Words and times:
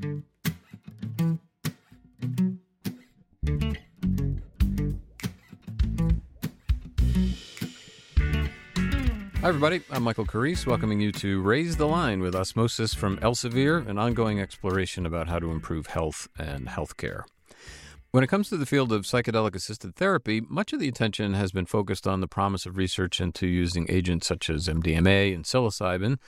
Hi, 0.00 0.12
everybody. 9.42 9.80
I'm 9.90 10.04
Michael 10.04 10.24
Carrese, 10.24 10.66
welcoming 10.66 11.00
you 11.00 11.10
to 11.12 11.42
Raise 11.42 11.76
the 11.76 11.86
Line 11.86 12.20
with 12.20 12.36
Osmosis 12.36 12.94
from 12.94 13.16
Elsevier, 13.18 13.88
an 13.88 13.98
ongoing 13.98 14.40
exploration 14.40 15.04
about 15.04 15.26
how 15.28 15.40
to 15.40 15.50
improve 15.50 15.88
health 15.88 16.28
and 16.38 16.68
healthcare. 16.68 17.22
When 18.12 18.22
it 18.22 18.28
comes 18.28 18.48
to 18.50 18.56
the 18.56 18.66
field 18.66 18.92
of 18.92 19.02
psychedelic 19.02 19.56
assisted 19.56 19.96
therapy, 19.96 20.40
much 20.40 20.72
of 20.72 20.78
the 20.78 20.88
attention 20.88 21.34
has 21.34 21.50
been 21.50 21.66
focused 21.66 22.06
on 22.06 22.20
the 22.20 22.28
promise 22.28 22.66
of 22.66 22.76
research 22.76 23.20
into 23.20 23.48
using 23.48 23.86
agents 23.88 24.28
such 24.28 24.48
as 24.48 24.68
MDMA 24.68 25.34
and 25.34 25.44
psilocybin 25.44 26.18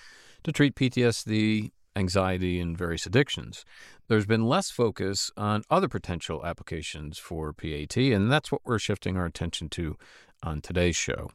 to 0.43 0.53
treat 0.53 0.75
PTSD, 0.75 1.71
anxiety, 1.97 2.61
and 2.61 2.77
various 2.77 3.07
addictions. 3.07 3.65
There's 4.09 4.27
been 4.27 4.47
less 4.47 4.71
focus 4.71 5.31
on 5.37 5.63
other 5.71 5.89
potential 5.89 6.45
applications 6.45 7.19
for 7.19 7.53
PAT, 7.53 7.97
and 7.97 8.31
that's 8.31 8.51
what 8.51 8.63
we're 8.65 8.79
shifting 8.79 9.17
our 9.17 9.27
attention 9.27 9.69
to 9.71 9.97
on 10.43 10.61
today's 10.61 10.97
show. 10.97 11.31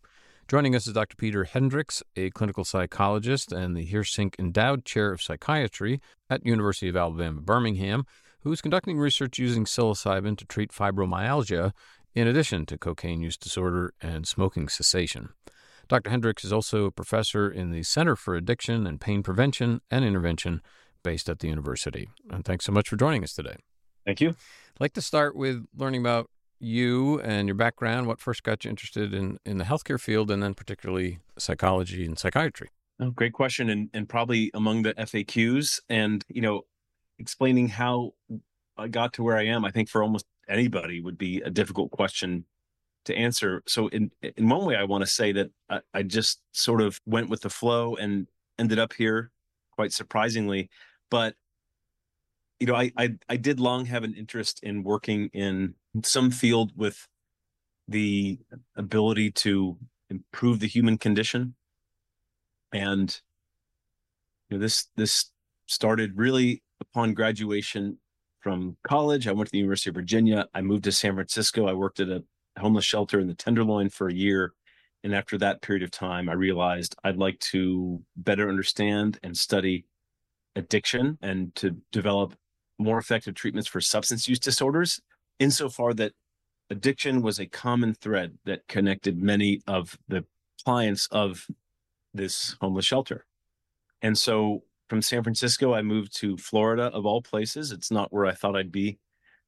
Joining 0.48 0.76
us 0.76 0.86
is 0.86 0.94
Dr. 0.94 1.16
Peter 1.16 1.46
Hendricks, 1.46 2.04
a 2.16 2.30
clinical 2.30 2.64
psychologist 2.64 3.52
and 3.52 3.76
the 3.76 3.86
Heersink 3.86 4.36
Endowed 4.38 4.86
Chair 4.86 5.12
of 5.12 5.22
Psychiatry 5.22 6.00
at 6.30 6.46
University 6.46 6.88
of 6.88 6.96
Alabama 6.96 7.42
Birmingham, 7.42 8.06
who 8.42 8.52
is 8.52 8.62
conducting 8.62 9.00
research 9.00 9.40
using 9.40 9.66
psilocybin 9.66 10.38
to 10.38 10.46
treat 10.46 10.72
fibromyalgia 10.72 11.72
in 12.14 12.28
addition 12.28 12.66
to 12.68 12.78
cocaine 12.78 13.22
use 13.22 13.38
disorder 13.38 13.94
and 14.02 14.28
smoking 14.28 14.68
cessation. 14.70 15.30
Dr. 15.88 16.10
Hendricks 16.10 16.44
is 16.44 16.52
also 16.52 16.86
a 16.86 16.92
professor 16.92 17.50
in 17.50 17.72
the 17.72 17.84
Center 17.84 18.16
for 18.16 18.36
Addiction 18.36 18.88
and 18.88 19.00
Pain 19.00 19.24
Prevention 19.24 19.82
and 19.92 20.04
Intervention 20.04 20.62
based 21.04 21.30
at 21.30 21.40
the 21.40 21.48
university. 21.48 22.10
And 22.30 22.44
thanks 22.44 22.66
so 22.66 22.72
much 22.72 22.90
for 22.90 22.96
joining 22.96 23.24
us 23.24 23.34
today. 23.34 23.58
Thank 24.06 24.22
you. 24.22 24.30
I'd 24.30 24.82
like 24.82 24.94
to 24.94 25.02
start 25.02 25.36
with 25.36 25.66
learning 25.76 26.02
about 26.02 26.30
you 26.60 27.20
and 27.22 27.48
your 27.48 27.56
background, 27.56 28.08
what 28.08 28.20
first 28.20 28.44
got 28.44 28.64
you 28.64 28.70
interested 28.70 29.14
in, 29.14 29.38
in 29.46 29.58
the 29.58 29.66
healthcare 29.66 30.00
field, 30.00 30.32
and 30.32 30.42
then 30.42 30.54
particularly 30.54 31.20
psychology 31.38 32.06
and 32.06 32.18
psychiatry? 32.18 32.70
Oh, 33.00 33.12
great 33.12 33.34
question, 33.34 33.70
and 33.70 33.90
and 33.94 34.08
probably 34.08 34.52
among 34.54 34.84
the 34.84 34.94
FAQs, 34.94 35.82
and 35.90 36.24
you 36.30 36.42
know, 36.42 36.62
explaining 37.20 37.68
how 37.68 38.14
I 38.78 38.88
got 38.88 39.14
to 39.14 39.24
where 39.24 39.38
I 39.38 39.46
am, 39.48 39.66
I 39.66 39.72
think 39.72 39.90
for 39.90 40.02
almost 40.02 40.26
anybody 40.48 41.02
would 41.02 41.18
be 41.18 41.42
a 41.42 41.50
difficult 41.50 41.92
question 41.92 42.46
to 43.06 43.16
answer. 43.16 43.64
So 43.68 43.88
in 43.88 44.12
in 44.22 44.50
one 44.50 44.66
way, 44.66 44.76
I 44.76 44.84
want 44.84 45.04
to 45.04 45.10
say 45.10 45.32
that 45.34 45.50
I, 45.70 45.80
I 45.94 46.04
just 46.04 46.42
sort 46.52 46.82
of 46.82 47.00
went 47.06 47.30
with 47.30 47.42
the 47.42 47.50
flow 47.50 47.96
and 47.96 48.28
ended 48.60 48.80
up 48.80 48.94
here, 48.94 49.32
quite 49.72 49.94
surprisingly. 49.94 50.70
But 51.10 51.36
you 52.60 52.68
know, 52.68 52.76
I, 52.76 52.92
I 52.98 53.16
I 53.30 53.38
did 53.38 53.60
long 53.60 53.86
have 53.86 54.04
an 54.04 54.14
interest 54.14 54.62
in 54.64 54.84
working 54.84 55.30
in 55.34 55.76
some 56.04 56.32
field 56.32 56.72
with 56.76 57.08
the 57.88 58.40
ability 58.76 59.32
to 59.32 59.78
improve 60.10 60.60
the 60.60 60.68
human 60.68 60.98
condition, 60.98 61.56
and 62.74 63.20
you 64.50 64.58
know, 64.58 64.62
this 64.62 64.88
this 64.96 65.32
started 65.68 66.18
really 66.18 66.64
upon 66.82 67.14
graduation 67.14 67.98
from 68.40 68.78
college. 68.84 69.28
I 69.28 69.32
went 69.32 69.48
to 69.48 69.52
the 69.52 69.58
University 69.58 69.90
of 69.90 69.96
Virginia. 69.96 70.48
I 70.54 70.62
moved 70.62 70.84
to 70.84 70.92
San 70.92 71.16
Francisco. 71.16 71.68
I 71.68 71.74
worked 71.74 72.00
at 72.00 72.10
a 72.10 72.24
homeless 72.58 72.86
shelter 72.86 73.20
in 73.20 73.28
the 73.28 73.34
Tenderloin 73.34 73.90
for 73.90 74.08
a 74.08 74.14
year. 74.14 74.54
And 75.04 75.14
after 75.14 75.38
that 75.38 75.62
period 75.62 75.84
of 75.84 75.92
time, 75.92 76.30
I 76.30 76.34
realized 76.34 76.96
I'd 77.04 77.18
like 77.18 77.40
to 77.52 78.02
better 78.16 78.50
understand 78.50 79.20
and 79.22 79.38
study 79.38 79.86
addiction 80.56 81.18
and 81.22 81.54
to 81.56 81.78
develop 81.92 82.36
more 82.80 82.98
effective 82.98 83.36
treatments 83.36 83.70
for 83.70 83.82
substance 83.82 84.28
use 84.28 84.40
disorders, 84.40 85.00
insofar 85.40 85.94
that 85.94 86.14
addiction 86.70 87.22
was 87.22 87.40
a 87.40 87.46
common 87.46 87.94
thread 87.94 88.38
that 88.46 88.68
connected 88.68 89.22
many 89.22 89.62
of 89.68 89.98
the 90.08 90.26
clients 90.64 91.08
of 91.12 91.46
this 92.14 92.56
homeless 92.60 92.86
shelter. 92.86 93.26
And 94.02 94.18
so 94.18 94.64
from 94.90 95.02
San 95.02 95.24
Francisco, 95.24 95.74
I 95.74 95.82
moved 95.82 96.16
to 96.18 96.38
Florida, 96.38 96.86
of 96.94 97.06
all 97.06 97.22
places. 97.22 97.72
It's 97.72 97.92
not 97.92 98.12
where 98.12 98.26
I 98.26 98.34
thought 98.34 98.56
I'd 98.56 98.72
be, 98.72 98.98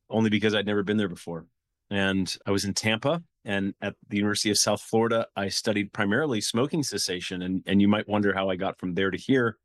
only 0.10 0.30
because 0.30 0.54
I'd 0.54 0.66
never 0.66 0.84
been 0.84 0.98
there 0.98 1.10
before. 1.10 1.46
And 1.90 2.36
I 2.46 2.52
was 2.52 2.66
in 2.66 2.74
Tampa 2.74 3.24
and 3.46 3.74
at 3.82 3.96
the 4.10 4.18
University 4.18 4.50
of 4.50 4.58
South 4.58 4.82
Florida, 4.82 5.28
I 5.36 5.48
studied 5.48 5.94
primarily 5.94 6.42
smoking 6.42 6.84
cessation. 6.84 7.42
And, 7.42 7.64
and 7.66 7.82
you 7.82 7.88
might 7.88 8.08
wonder 8.08 8.34
how 8.34 8.50
I 8.50 8.58
got 8.58 8.78
from 8.78 8.94
there 8.94 9.10
to 9.10 9.18
here. 9.18 9.58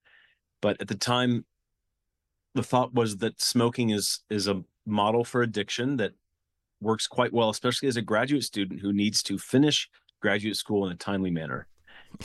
But 0.60 0.80
at 0.80 0.86
the 0.86 0.94
time, 0.94 1.44
the 2.54 2.62
thought 2.62 2.94
was 2.94 3.16
that 3.18 3.40
smoking 3.40 3.90
is 3.90 4.20
is 4.30 4.46
a 4.46 4.62
model 4.86 5.24
for 5.24 5.42
addiction 5.42 5.96
that 5.96 6.12
works 6.80 7.06
quite 7.06 7.32
well, 7.32 7.50
especially 7.50 7.88
as 7.88 7.96
a 7.96 8.02
graduate 8.02 8.44
student 8.44 8.80
who 8.80 8.92
needs 8.92 9.22
to 9.24 9.38
finish 9.38 9.88
graduate 10.20 10.56
school 10.56 10.86
in 10.86 10.92
a 10.92 10.96
timely 10.96 11.30
manner. 11.30 11.66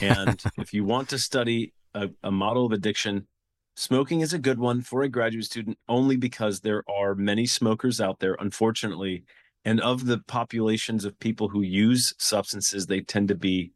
And 0.01 0.41
if 0.57 0.73
you 0.73 0.83
want 0.83 1.09
to 1.09 1.19
study 1.19 1.73
a, 1.93 2.09
a 2.23 2.31
model 2.31 2.65
of 2.65 2.71
addiction, 2.71 3.27
smoking 3.75 4.21
is 4.21 4.33
a 4.33 4.39
good 4.39 4.59
one 4.59 4.81
for 4.81 5.03
a 5.03 5.09
graduate 5.09 5.45
student 5.45 5.77
only 5.87 6.17
because 6.17 6.59
there 6.59 6.83
are 6.89 7.15
many 7.15 7.45
smokers 7.45 8.01
out 8.01 8.19
there, 8.19 8.35
unfortunately. 8.39 9.23
And 9.67 9.81
of 9.81 10.05
the 10.05 10.19
populations 10.19 11.03
of 11.03 11.19
people 11.19 11.50
who 11.50 11.61
use 11.61 12.13
substances, 12.17 12.88
they 12.88 13.01
tend 13.01 13.28
to 13.28 13.35
be 13.35 13.73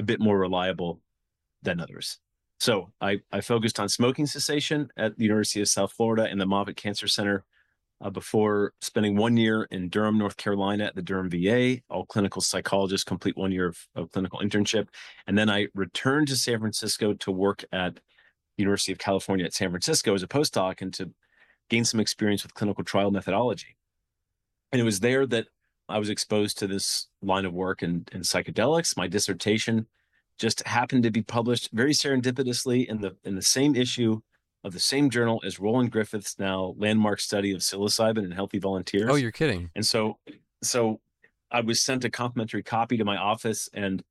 a 0.00 0.02
bit 0.02 0.18
more 0.18 0.36
reliable 0.36 1.00
than 1.62 1.78
others. 1.80 2.18
So 2.58 2.90
I, 3.00 3.20
I 3.30 3.40
focused 3.40 3.78
on 3.78 3.88
smoking 3.88 4.26
cessation 4.26 4.88
at 4.96 5.16
the 5.16 5.22
University 5.22 5.60
of 5.60 5.68
South 5.68 5.92
Florida 5.92 6.24
and 6.28 6.40
the 6.40 6.46
Moffitt 6.46 6.74
Cancer 6.74 7.06
Center 7.06 7.44
uh, 8.00 8.10
before 8.10 8.72
spending 8.80 9.16
one 9.16 9.36
year 9.36 9.68
in 9.70 9.88
Durham, 9.88 10.18
North 10.18 10.36
Carolina 10.36 10.86
at 10.86 10.96
the 10.96 11.02
Durham 11.02 11.30
VA. 11.30 11.82
All 11.88 12.04
clinical 12.04 12.42
psychologists 12.42 13.04
complete 13.04 13.36
one 13.36 13.52
year 13.52 13.68
of, 13.68 13.86
of 13.94 14.10
clinical 14.10 14.40
internship. 14.40 14.88
And 15.28 15.38
then 15.38 15.48
I 15.48 15.68
returned 15.72 16.26
to 16.28 16.36
San 16.36 16.58
Francisco 16.58 17.14
to 17.14 17.30
work 17.30 17.64
at 17.70 18.00
University 18.56 18.90
of 18.90 18.98
California 18.98 19.46
at 19.46 19.54
San 19.54 19.70
Francisco 19.70 20.14
as 20.14 20.24
a 20.24 20.26
postdoc 20.26 20.82
and 20.82 20.92
to 20.94 21.12
gain 21.70 21.84
some 21.84 22.00
experience 22.00 22.42
with 22.42 22.54
clinical 22.54 22.82
trial 22.82 23.12
methodology. 23.12 23.77
And 24.72 24.80
it 24.80 24.84
was 24.84 25.00
there 25.00 25.26
that 25.26 25.46
I 25.88 25.98
was 25.98 26.10
exposed 26.10 26.58
to 26.58 26.66
this 26.66 27.06
line 27.22 27.44
of 27.44 27.54
work 27.54 27.82
in, 27.82 28.04
in 28.12 28.20
psychedelics. 28.20 28.96
My 28.96 29.08
dissertation 29.08 29.86
just 30.38 30.66
happened 30.66 31.02
to 31.02 31.10
be 31.10 31.22
published 31.22 31.70
very 31.72 31.92
serendipitously 31.92 32.86
in 32.86 33.00
the 33.00 33.16
in 33.24 33.34
the 33.34 33.42
same 33.42 33.74
issue 33.74 34.20
of 34.64 34.72
the 34.72 34.80
same 34.80 35.10
journal 35.10 35.40
as 35.44 35.58
Roland 35.58 35.90
Griffiths' 35.90 36.38
now 36.38 36.74
landmark 36.76 37.20
study 37.20 37.52
of 37.52 37.60
psilocybin 37.60 38.24
in 38.24 38.30
healthy 38.30 38.58
volunteers. 38.58 39.10
Oh, 39.10 39.16
you're 39.16 39.32
kidding. 39.32 39.70
And 39.74 39.84
so 39.84 40.18
so 40.62 41.00
I 41.50 41.60
was 41.60 41.80
sent 41.80 42.04
a 42.04 42.10
complimentary 42.10 42.62
copy 42.62 42.96
to 42.96 43.04
my 43.04 43.16
office 43.16 43.68
and 43.72 44.02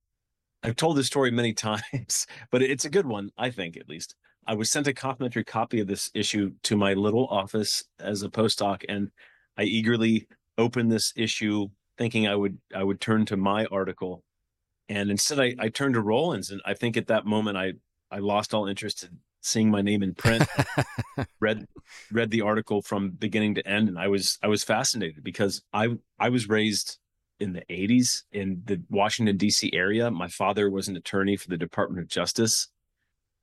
I've 0.63 0.75
told 0.75 0.97
this 0.97 1.07
story 1.07 1.31
many 1.31 1.53
times, 1.68 2.28
but 2.51 2.62
it's 2.62 2.85
a 2.85 2.89
good 2.89 3.06
one, 3.06 3.31
I 3.38 3.51
think 3.51 3.78
at 3.78 3.88
least. 3.88 4.16
I 4.47 4.56
was 4.56 4.72
sent 4.72 4.88
a 4.88 4.94
complimentary 4.94 5.44
copy 5.44 5.81
of 5.81 5.88
this 5.88 6.09
issue 6.13 6.53
to 6.63 6.78
my 6.78 6.94
little 6.94 7.28
office 7.28 7.84
as 8.00 8.24
a 8.24 8.29
postdoc 8.29 8.84
and 8.88 9.12
I 9.57 9.63
eagerly 9.63 10.28
opened 10.57 10.91
this 10.91 11.13
issue 11.16 11.68
thinking 11.97 12.28
I 12.28 12.35
would 12.35 12.57
I 12.75 12.84
would 12.84 13.01
turn 13.01 13.25
to 13.28 13.38
my 13.38 13.66
article. 13.66 14.23
And 14.90 15.09
instead 15.09 15.40
I, 15.40 15.56
I 15.59 15.69
turned 15.69 15.95
to 15.95 16.01
Roland's 16.01 16.51
and 16.51 16.62
I 16.66 16.73
think 16.73 16.97
at 16.97 17.07
that 17.07 17.25
moment 17.25 17.57
I 17.57 17.73
I 18.12 18.19
lost 18.19 18.53
all 18.53 18.68
interest 18.68 19.03
in 19.03 19.19
seeing 19.41 19.69
my 19.69 19.81
name 19.81 20.03
in 20.03 20.13
print. 20.13 20.47
Read 21.40 21.68
read 22.12 22.31
the 22.31 22.41
article 22.41 22.81
from 22.81 23.12
beginning 23.12 23.56
to 23.56 23.68
end 23.68 23.90
and 23.90 23.97
I 23.97 24.07
was 24.07 24.38
I 24.44 24.47
was 24.47 24.63
fascinated 24.63 25.23
because 25.23 25.62
I 25.73 25.97
I 26.19 26.29
was 26.29 26.50
raised 26.50 26.97
in 27.39 27.53
the 27.53 27.63
80s 27.69 28.24
in 28.31 28.63
the 28.66 28.81
Washington 28.89 29.38
D.C. 29.38 29.72
area. 29.74 30.09
My 30.09 30.28
father 30.28 30.72
was 30.72 30.88
an 30.88 30.97
attorney 30.97 31.38
for 31.38 31.50
the 31.50 31.57
Department 31.57 32.01
of 32.01 32.09
Justice. 32.09 32.69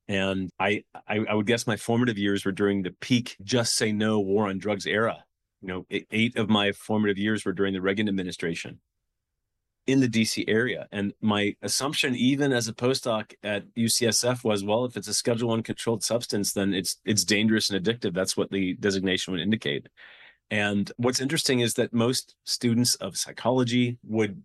And 0.09 0.51
I, 0.59 0.85
I 1.09 1.21
I 1.31 1.35
would 1.35 1.47
guess 1.47 1.67
my 1.67 1.77
formative 1.77 2.19
years 2.19 2.45
were 2.45 2.53
during 2.53 2.83
the 2.83 2.91
peak 2.91 3.37
just 3.43 3.77
say 3.77 3.93
no 3.93 4.21
war 4.21 4.49
on 4.49 4.59
drugs 4.59 4.87
era 4.87 5.25
you 5.65 5.69
know 5.73 5.87
eight 6.11 6.37
of 6.37 6.51
my 6.51 6.73
formative 6.73 7.17
years 7.17 7.45
were 7.45 7.53
during 7.53 7.73
the 7.73 7.81
Reagan 7.81 8.09
administration 8.09 8.81
in 9.87 10.01
the 10.01 10.09
DC 10.09 10.45
area. 10.47 10.89
And 10.93 11.13
my 11.21 11.57
assumption, 11.63 12.15
even 12.15 12.53
as 12.53 12.69
a 12.69 12.73
postdoc 12.73 13.33
at 13.43 13.65
UCSF, 13.75 14.45
was 14.45 14.63
well, 14.63 14.85
if 14.85 14.97
it's 14.97 15.09
a 15.09 15.15
Schedule 15.15 15.49
One 15.49 15.63
controlled 15.63 16.05
substance, 16.05 16.53
then 16.53 16.75
it's 16.75 16.99
it's 17.05 17.25
dangerous 17.25 17.71
and 17.71 17.83
addictive. 17.83 18.13
That's 18.13 18.37
what 18.37 18.51
the 18.51 18.75
designation 18.75 19.33
would 19.33 19.41
indicate. 19.41 19.89
And 20.51 20.93
what's 20.99 21.21
interesting 21.21 21.61
is 21.61 21.75
that 21.75 21.95
most 21.95 22.35
students 22.45 22.95
of 22.97 23.17
psychology 23.17 23.99
would 24.05 24.43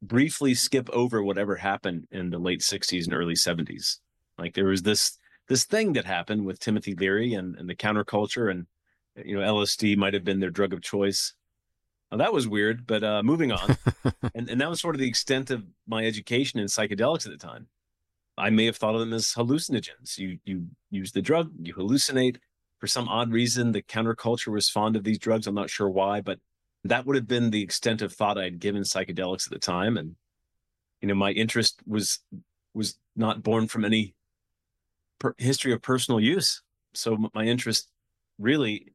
briefly 0.00 0.54
skip 0.54 0.88
over 0.90 1.22
whatever 1.22 1.56
happened 1.56 2.06
in 2.12 2.30
the 2.30 2.38
late 2.38 2.60
60s 2.60 3.04
and 3.04 3.14
early 3.14 3.34
70s. 3.34 3.98
Like 4.38 4.54
there 4.54 4.66
was 4.66 4.82
this 4.82 5.18
this 5.48 5.64
thing 5.64 5.92
that 5.94 6.04
happened 6.04 6.44
with 6.44 6.60
Timothy 6.60 6.94
Leary 6.94 7.34
and, 7.34 7.56
and 7.56 7.68
the 7.68 7.74
counterculture 7.74 8.50
and 8.50 8.66
you 9.16 9.38
know 9.38 9.42
LSD 9.42 9.96
might 9.96 10.14
have 10.14 10.24
been 10.24 10.40
their 10.40 10.50
drug 10.50 10.72
of 10.72 10.82
choice 10.82 11.34
well, 12.12 12.18
that 12.18 12.34
was 12.34 12.46
weird, 12.46 12.86
but 12.86 13.02
uh, 13.02 13.22
moving 13.22 13.52
on. 13.52 13.74
and, 14.34 14.50
and 14.50 14.60
that 14.60 14.68
was 14.68 14.82
sort 14.82 14.94
of 14.94 15.00
the 15.00 15.08
extent 15.08 15.50
of 15.50 15.64
my 15.88 16.04
education 16.04 16.60
in 16.60 16.66
psychedelics 16.66 17.24
at 17.24 17.32
the 17.32 17.38
time. 17.38 17.68
I 18.36 18.50
may 18.50 18.66
have 18.66 18.76
thought 18.76 18.92
of 18.92 19.00
them 19.00 19.14
as 19.14 19.28
hallucinogens. 19.28 20.18
You 20.18 20.38
you 20.44 20.66
use 20.90 21.12
the 21.12 21.22
drug, 21.22 21.50
you 21.58 21.72
hallucinate. 21.72 22.36
for 22.78 22.86
some 22.86 23.08
odd 23.08 23.32
reason, 23.32 23.72
the 23.72 23.80
counterculture 23.80 24.52
was 24.52 24.68
fond 24.68 24.94
of 24.94 25.04
these 25.04 25.18
drugs. 25.18 25.46
I'm 25.46 25.54
not 25.54 25.70
sure 25.70 25.88
why, 25.88 26.20
but 26.20 26.38
that 26.84 27.06
would 27.06 27.16
have 27.16 27.26
been 27.26 27.48
the 27.48 27.62
extent 27.62 28.02
of 28.02 28.12
thought 28.12 28.36
I'd 28.36 28.58
given 28.58 28.82
psychedelics 28.82 29.46
at 29.46 29.52
the 29.52 29.58
time. 29.58 29.96
And, 29.96 30.16
you 31.00 31.08
know, 31.08 31.14
my 31.14 31.30
interest 31.30 31.80
was 31.86 32.18
was 32.74 32.98
not 33.16 33.42
born 33.42 33.68
from 33.68 33.86
any 33.86 34.14
per- 35.18 35.34
history 35.38 35.72
of 35.72 35.80
personal 35.80 36.20
use. 36.20 36.60
So 36.92 37.16
my 37.32 37.44
interest 37.44 37.88
really 38.38 38.91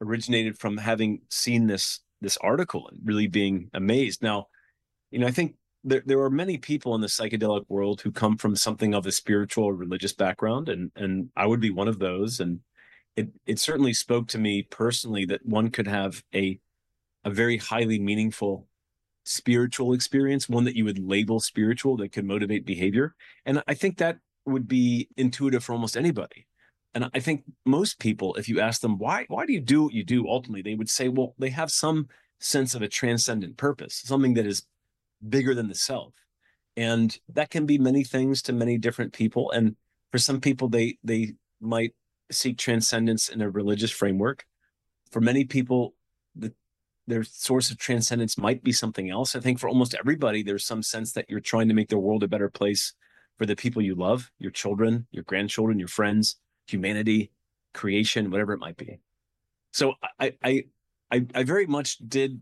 originated 0.00 0.58
from 0.58 0.76
having 0.76 1.22
seen 1.30 1.66
this 1.66 2.00
this 2.20 2.36
article 2.38 2.88
and 2.88 3.00
really 3.04 3.26
being 3.26 3.70
amazed. 3.74 4.22
Now, 4.22 4.48
you 5.10 5.18
know, 5.18 5.26
I 5.26 5.30
think 5.30 5.54
there 5.84 6.02
there 6.04 6.20
are 6.20 6.30
many 6.30 6.58
people 6.58 6.94
in 6.94 7.00
the 7.00 7.06
psychedelic 7.06 7.64
world 7.68 8.00
who 8.00 8.10
come 8.10 8.36
from 8.36 8.56
something 8.56 8.94
of 8.94 9.06
a 9.06 9.12
spiritual 9.12 9.64
or 9.64 9.74
religious 9.74 10.12
background, 10.12 10.68
and 10.68 10.90
and 10.96 11.30
I 11.36 11.46
would 11.46 11.60
be 11.60 11.70
one 11.70 11.88
of 11.88 11.98
those. 11.98 12.40
And 12.40 12.60
it 13.16 13.28
it 13.46 13.58
certainly 13.58 13.94
spoke 13.94 14.28
to 14.28 14.38
me 14.38 14.62
personally 14.62 15.24
that 15.26 15.46
one 15.46 15.70
could 15.70 15.86
have 15.86 16.22
a 16.34 16.60
a 17.24 17.30
very 17.30 17.58
highly 17.58 17.98
meaningful 17.98 18.68
spiritual 19.24 19.92
experience, 19.92 20.48
one 20.48 20.64
that 20.64 20.76
you 20.76 20.84
would 20.84 20.98
label 20.98 21.40
spiritual 21.40 21.96
that 21.96 22.12
could 22.12 22.24
motivate 22.24 22.64
behavior. 22.64 23.14
And 23.44 23.62
I 23.66 23.74
think 23.74 23.98
that 23.98 24.18
would 24.46 24.68
be 24.68 25.08
intuitive 25.16 25.64
for 25.64 25.72
almost 25.72 25.96
anybody. 25.96 26.46
And 26.96 27.10
I 27.12 27.20
think 27.20 27.44
most 27.66 27.98
people, 27.98 28.34
if 28.36 28.48
you 28.48 28.58
ask 28.58 28.80
them 28.80 28.96
why 28.96 29.26
why 29.28 29.44
do 29.44 29.52
you 29.52 29.60
do 29.60 29.82
what 29.82 29.92
you 29.92 30.02
do, 30.02 30.26
ultimately 30.26 30.62
they 30.62 30.76
would 30.76 30.88
say, 30.88 31.10
well, 31.10 31.34
they 31.38 31.50
have 31.50 31.70
some 31.70 32.08
sense 32.38 32.74
of 32.74 32.80
a 32.80 32.88
transcendent 32.88 33.58
purpose, 33.58 34.00
something 34.02 34.32
that 34.32 34.46
is 34.46 34.62
bigger 35.28 35.54
than 35.54 35.68
the 35.68 35.74
self. 35.74 36.14
And 36.74 37.14
that 37.28 37.50
can 37.50 37.66
be 37.66 37.76
many 37.76 38.02
things 38.02 38.40
to 38.42 38.54
many 38.54 38.78
different 38.78 39.12
people. 39.12 39.50
And 39.50 39.76
for 40.10 40.16
some 40.16 40.40
people, 40.40 40.70
they 40.70 40.96
they 41.04 41.34
might 41.60 41.92
seek 42.30 42.56
transcendence 42.56 43.28
in 43.28 43.42
a 43.42 43.50
religious 43.50 43.90
framework. 43.90 44.46
For 45.10 45.20
many 45.20 45.44
people, 45.44 45.94
the, 46.34 46.54
their 47.06 47.24
source 47.24 47.70
of 47.70 47.76
transcendence 47.76 48.38
might 48.38 48.64
be 48.64 48.72
something 48.72 49.10
else. 49.10 49.36
I 49.36 49.40
think 49.40 49.58
for 49.58 49.68
almost 49.68 49.94
everybody, 49.94 50.42
there's 50.42 50.64
some 50.64 50.82
sense 50.82 51.12
that 51.12 51.26
you're 51.28 51.40
trying 51.40 51.68
to 51.68 51.74
make 51.74 51.90
the 51.90 51.98
world 51.98 52.22
a 52.22 52.28
better 52.28 52.48
place 52.48 52.94
for 53.36 53.44
the 53.44 53.54
people 53.54 53.82
you 53.82 53.94
love, 53.94 54.30
your 54.38 54.50
children, 54.50 55.06
your 55.10 55.24
grandchildren, 55.24 55.78
your 55.78 55.88
friends, 55.88 56.36
humanity, 56.66 57.30
creation, 57.74 58.30
whatever 58.30 58.52
it 58.52 58.58
might 58.58 58.76
be. 58.76 58.98
So 59.72 59.94
I 60.18 60.34
I 60.42 60.64
I, 61.10 61.26
I 61.34 61.42
very 61.44 61.66
much 61.66 61.98
did 61.98 62.40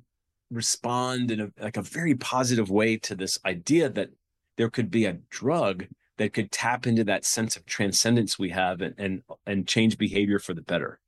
respond 0.50 1.30
in 1.30 1.40
a 1.40 1.50
like 1.60 1.76
a 1.76 1.82
very 1.82 2.14
positive 2.14 2.70
way 2.70 2.96
to 2.98 3.14
this 3.14 3.38
idea 3.44 3.88
that 3.88 4.10
there 4.56 4.70
could 4.70 4.90
be 4.90 5.04
a 5.04 5.18
drug 5.30 5.86
that 6.16 6.32
could 6.32 6.52
tap 6.52 6.86
into 6.86 7.02
that 7.04 7.24
sense 7.24 7.56
of 7.56 7.66
transcendence 7.66 8.38
we 8.38 8.50
have 8.50 8.80
and 8.80 8.94
and, 8.98 9.22
and 9.46 9.68
change 9.68 9.98
behavior 9.98 10.38
for 10.38 10.54
the 10.54 10.62
better. 10.62 11.00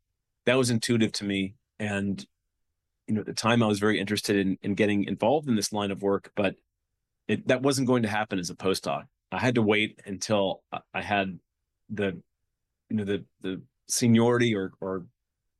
That 0.47 0.59
was 0.59 0.71
intuitive 0.71 1.13
to 1.13 1.25
me. 1.25 1.55
And 1.79 2.25
you 3.07 3.15
know, 3.15 3.21
at 3.21 3.27
the 3.27 3.33
time 3.33 3.63
I 3.63 3.67
was 3.67 3.79
very 3.79 4.01
interested 4.01 4.37
in 4.37 4.59
in 4.63 4.75
getting 4.75 5.05
involved 5.05 5.49
in 5.49 5.57
this 5.57 5.73
line 5.73 5.91
of 5.91 6.03
work, 6.03 6.33
but 6.35 6.57
it, 7.29 7.49
that 7.49 7.63
wasn't 7.63 7.89
going 7.89 8.03
to 8.03 8.09
happen 8.09 8.39
as 8.39 8.51
a 8.51 8.55
postdoc. 8.55 9.05
I 9.33 9.39
had 9.39 9.57
to 9.57 9.63
wait 9.63 10.01
until 10.07 10.63
I 10.95 11.03
had 11.03 11.39
the 11.91 12.21
you 12.91 12.97
know 12.97 13.05
the 13.05 13.25
the 13.41 13.63
seniority 13.89 14.55
or 14.55 14.73
or 14.81 15.07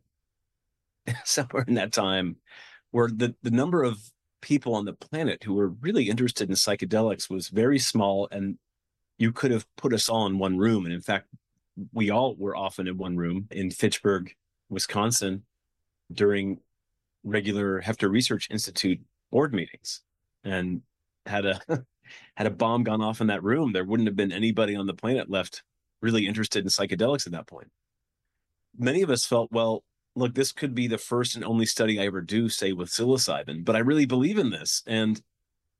somewhere 1.25 1.65
in 1.67 1.73
that 1.75 1.91
time, 1.91 2.37
where 2.91 3.09
the, 3.09 3.35
the 3.43 3.51
number 3.51 3.83
of 3.83 3.99
people 4.41 4.75
on 4.75 4.85
the 4.85 4.93
planet 4.93 5.43
who 5.43 5.53
were 5.53 5.69
really 5.69 6.09
interested 6.09 6.49
in 6.49 6.55
psychedelics 6.55 7.29
was 7.29 7.49
very 7.49 7.79
small 7.79 8.27
and 8.31 8.57
you 9.17 9.31
could 9.31 9.51
have 9.51 9.65
put 9.75 9.93
us 9.93 10.09
all 10.09 10.27
in 10.27 10.37
one 10.37 10.57
room. 10.57 10.85
And 10.85 10.93
in 10.93 11.01
fact, 11.01 11.27
we 11.91 12.11
all 12.11 12.35
were 12.35 12.55
often 12.55 12.87
in 12.87 12.97
one 12.97 13.17
room 13.17 13.47
in 13.51 13.71
Fitchburg, 13.71 14.33
Wisconsin 14.69 15.43
during 16.11 16.59
regular 17.23 17.81
Heffter 17.81 18.09
Research 18.09 18.47
Institute 18.49 18.99
board 19.31 19.53
meetings 19.53 20.01
and 20.43 20.81
had 21.27 21.45
a 21.45 21.59
had 22.35 22.47
a 22.47 22.51
bomb 22.51 22.83
gone 22.83 23.01
off 23.01 23.21
in 23.21 23.27
that 23.27 23.43
room, 23.43 23.73
there 23.73 23.83
wouldn't 23.83 24.07
have 24.07 24.15
been 24.15 24.31
anybody 24.31 24.75
on 24.75 24.87
the 24.87 24.93
planet 24.93 25.29
left 25.29 25.63
really 26.01 26.27
interested 26.27 26.63
in 26.63 26.69
psychedelics 26.69 27.25
at 27.25 27.33
that 27.33 27.47
point. 27.47 27.69
Many 28.77 29.01
of 29.01 29.09
us 29.09 29.25
felt, 29.25 29.51
well, 29.51 29.83
look, 30.15 30.35
this 30.35 30.51
could 30.51 30.75
be 30.75 30.87
the 30.87 30.97
first 30.97 31.35
and 31.35 31.43
only 31.43 31.65
study 31.65 31.99
I 31.99 32.05
ever 32.05 32.21
do, 32.21 32.49
say 32.49 32.71
with 32.71 32.89
psilocybin, 32.89 33.65
but 33.65 33.75
I 33.75 33.79
really 33.79 34.05
believe 34.05 34.37
in 34.37 34.51
this, 34.51 34.83
and 34.85 35.21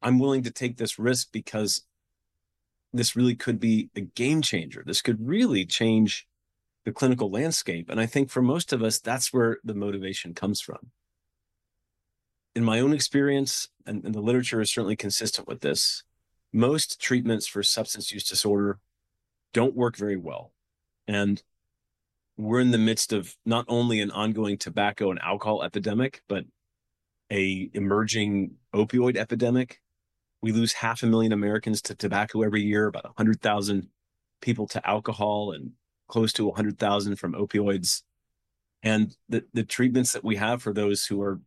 I'm 0.01 0.19
willing 0.19 0.43
to 0.43 0.51
take 0.51 0.77
this 0.77 0.97
risk 0.97 1.29
because 1.31 1.83
this 2.93 3.15
really 3.15 3.35
could 3.35 3.59
be 3.59 3.89
a 3.95 4.01
game 4.01 4.41
changer. 4.41 4.83
This 4.85 5.01
could 5.01 5.27
really 5.27 5.65
change 5.65 6.27
the 6.85 6.91
clinical 6.91 7.29
landscape. 7.29 7.89
And 7.89 7.99
I 7.99 8.05
think 8.05 8.29
for 8.29 8.41
most 8.41 8.73
of 8.73 8.81
us, 8.81 8.99
that's 8.99 9.33
where 9.33 9.57
the 9.63 9.75
motivation 9.75 10.33
comes 10.33 10.61
from 10.61 10.91
in 12.57 12.63
my 12.63 12.79
own 12.79 12.91
experience, 12.91 13.69
and, 13.85 14.03
and 14.03 14.15
the 14.15 14.19
literature 14.19 14.59
is 14.59 14.71
certainly 14.71 14.95
consistent 14.95 15.47
with 15.47 15.61
this, 15.61 16.01
most 16.51 16.99
treatments 16.99 17.45
for 17.45 17.61
substance 17.61 18.11
use 18.11 18.27
disorder 18.27 18.79
don't 19.53 19.75
work 19.75 19.95
very 19.95 20.17
well. 20.17 20.51
And 21.07 21.43
we're 22.35 22.59
in 22.59 22.71
the 22.71 22.79
midst 22.79 23.13
of 23.13 23.35
not 23.45 23.65
only 23.67 24.01
an 24.01 24.09
ongoing 24.09 24.57
tobacco 24.57 25.11
and 25.11 25.19
alcohol 25.21 25.61
epidemic, 25.61 26.23
but 26.27 26.45
a 27.31 27.69
emerging 27.75 28.55
opioid 28.73 29.17
epidemic. 29.17 29.79
We 30.41 30.51
lose 30.51 30.73
half 30.73 31.03
a 31.03 31.05
million 31.05 31.33
Americans 31.33 31.79
to 31.83 31.93
tobacco 31.93 32.41
every 32.41 32.63
year, 32.63 32.87
about 32.87 33.03
100,000 33.03 33.87
people 34.41 34.65
to 34.69 34.89
alcohol, 34.89 35.51
and 35.51 35.73
close 36.07 36.33
to 36.33 36.45
100,000 36.45 37.17
from 37.17 37.33
opioids. 37.33 38.01
And 38.81 39.15
the, 39.29 39.45
the 39.53 39.63
treatments 39.63 40.13
that 40.13 40.23
we 40.23 40.37
have 40.37 40.63
for 40.63 40.73
those 40.73 41.05
who 41.05 41.21
are 41.21 41.39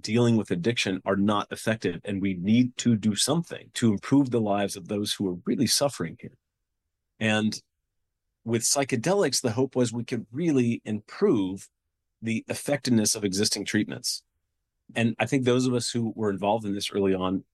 dealing 0.00 0.36
with 0.36 0.50
addiction 0.50 1.00
are 1.04 1.16
not 1.16 1.48
effective. 1.50 2.00
And 2.04 2.22
we 2.22 2.34
need 2.34 2.76
to 2.78 2.96
do 2.96 3.14
something 3.14 3.70
to 3.74 3.92
improve 3.92 4.30
the 4.30 4.40
lives 4.40 4.76
of 4.76 4.88
those 4.88 5.12
who 5.12 5.28
are 5.28 5.36
really 5.44 5.66
suffering 5.66 6.16
here. 6.20 6.36
And 7.20 7.60
with 8.44 8.62
psychedelics, 8.62 9.40
the 9.40 9.52
hope 9.52 9.76
was 9.76 9.92
we 9.92 10.04
could 10.04 10.26
really 10.32 10.82
improve 10.84 11.68
the 12.20 12.44
effectiveness 12.48 13.14
of 13.14 13.24
existing 13.24 13.64
treatments. 13.64 14.22
And 14.94 15.14
I 15.18 15.26
think 15.26 15.44
those 15.44 15.66
of 15.66 15.74
us 15.74 15.90
who 15.90 16.12
were 16.16 16.30
involved 16.30 16.64
in 16.64 16.74
this 16.74 16.90
early 16.92 17.14
on 17.14 17.44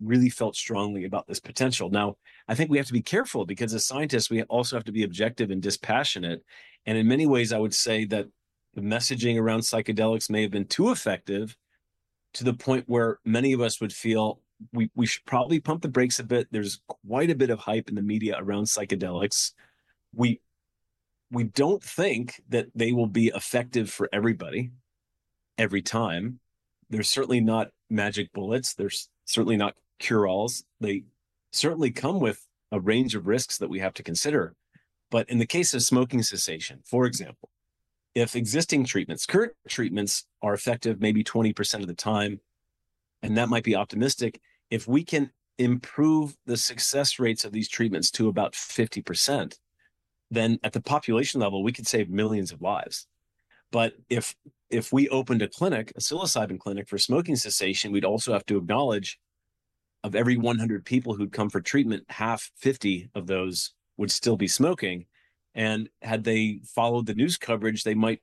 really 0.00 0.28
felt 0.28 0.56
strongly 0.56 1.04
about 1.04 1.26
this 1.26 1.40
potential. 1.40 1.90
Now, 1.90 2.16
I 2.48 2.54
think 2.54 2.70
we 2.70 2.76
have 2.76 2.86
to 2.86 2.92
be 2.92 3.02
careful 3.02 3.46
because 3.46 3.72
as 3.72 3.86
scientists, 3.86 4.30
we 4.30 4.42
also 4.44 4.76
have 4.76 4.84
to 4.84 4.92
be 4.92 5.04
objective 5.04 5.50
and 5.50 5.62
dispassionate. 5.62 6.44
And 6.84 6.98
in 6.98 7.08
many 7.08 7.26
ways, 7.26 7.52
I 7.52 7.58
would 7.58 7.74
say 7.74 8.04
that 8.06 8.26
the 8.76 8.82
messaging 8.82 9.40
around 9.40 9.60
psychedelics 9.60 10.30
may 10.30 10.42
have 10.42 10.50
been 10.50 10.66
too 10.66 10.90
effective 10.90 11.56
to 12.34 12.44
the 12.44 12.52
point 12.52 12.84
where 12.86 13.18
many 13.24 13.54
of 13.54 13.62
us 13.62 13.80
would 13.80 13.92
feel 13.92 14.40
we, 14.72 14.90
we 14.94 15.06
should 15.06 15.24
probably 15.24 15.58
pump 15.58 15.80
the 15.80 15.88
brakes 15.88 16.18
a 16.18 16.24
bit. 16.24 16.46
There's 16.50 16.80
quite 16.86 17.30
a 17.30 17.34
bit 17.34 17.50
of 17.50 17.58
hype 17.58 17.88
in 17.88 17.94
the 17.94 18.02
media 18.02 18.36
around 18.38 18.64
psychedelics. 18.64 19.52
We 20.14 20.40
we 21.32 21.44
don't 21.44 21.82
think 21.82 22.40
that 22.50 22.66
they 22.74 22.92
will 22.92 23.08
be 23.08 23.32
effective 23.34 23.90
for 23.90 24.08
everybody 24.12 24.70
every 25.58 25.82
time. 25.82 26.38
They're 26.88 27.02
certainly 27.02 27.40
not 27.40 27.70
magic 27.90 28.32
bullets. 28.32 28.74
They're 28.74 28.90
certainly 29.24 29.56
not 29.56 29.74
cure 29.98 30.28
alls. 30.28 30.64
They 30.80 31.02
certainly 31.52 31.90
come 31.90 32.20
with 32.20 32.46
a 32.70 32.78
range 32.78 33.16
of 33.16 33.26
risks 33.26 33.58
that 33.58 33.68
we 33.68 33.80
have 33.80 33.94
to 33.94 34.04
consider. 34.04 34.54
But 35.10 35.28
in 35.28 35.38
the 35.38 35.46
case 35.46 35.74
of 35.74 35.82
smoking 35.82 36.22
cessation, 36.22 36.80
for 36.84 37.06
example, 37.06 37.50
if 38.16 38.34
existing 38.34 38.82
treatments, 38.82 39.26
current 39.26 39.52
treatments 39.68 40.24
are 40.40 40.54
effective 40.54 41.02
maybe 41.02 41.22
20% 41.22 41.80
of 41.80 41.86
the 41.86 41.94
time, 41.94 42.40
and 43.22 43.36
that 43.36 43.50
might 43.50 43.62
be 43.62 43.76
optimistic, 43.76 44.40
if 44.70 44.88
we 44.88 45.04
can 45.04 45.30
improve 45.58 46.34
the 46.46 46.56
success 46.56 47.18
rates 47.18 47.44
of 47.44 47.52
these 47.52 47.68
treatments 47.68 48.10
to 48.12 48.28
about 48.28 48.54
50%, 48.54 49.58
then 50.30 50.58
at 50.64 50.72
the 50.72 50.80
population 50.80 51.42
level, 51.42 51.62
we 51.62 51.72
could 51.72 51.86
save 51.86 52.08
millions 52.08 52.52
of 52.52 52.62
lives. 52.62 53.06
But 53.70 53.92
if 54.08 54.34
if 54.70 54.92
we 54.92 55.08
opened 55.10 55.42
a 55.42 55.48
clinic, 55.48 55.92
a 55.94 56.00
psilocybin 56.00 56.58
clinic 56.58 56.88
for 56.88 56.98
smoking 56.98 57.36
cessation, 57.36 57.92
we'd 57.92 58.04
also 58.04 58.32
have 58.32 58.46
to 58.46 58.56
acknowledge 58.56 59.20
of 60.02 60.16
every 60.16 60.38
100 60.38 60.84
people 60.84 61.14
who'd 61.14 61.32
come 61.32 61.50
for 61.50 61.60
treatment, 61.60 62.04
half 62.08 62.50
50 62.56 63.10
of 63.14 63.26
those 63.26 63.74
would 63.98 64.10
still 64.10 64.36
be 64.36 64.48
smoking. 64.48 65.04
And 65.56 65.88
had 66.02 66.22
they 66.22 66.60
followed 66.64 67.06
the 67.06 67.14
news 67.14 67.38
coverage, 67.38 67.82
they 67.82 67.94
might 67.94 68.20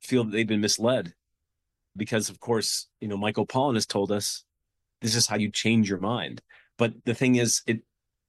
feel 0.00 0.24
that 0.24 0.32
they've 0.32 0.46
been 0.46 0.60
misled. 0.60 1.14
Because, 1.96 2.28
of 2.28 2.40
course, 2.40 2.88
you 3.00 3.06
know, 3.06 3.16
Michael 3.16 3.46
Pollan 3.46 3.74
has 3.74 3.86
told 3.86 4.10
us 4.10 4.44
this 5.00 5.14
is 5.14 5.28
how 5.28 5.36
you 5.36 5.50
change 5.50 5.88
your 5.88 6.00
mind. 6.00 6.42
But 6.76 6.92
the 7.04 7.14
thing 7.14 7.36
is, 7.36 7.62
it, 7.66 7.82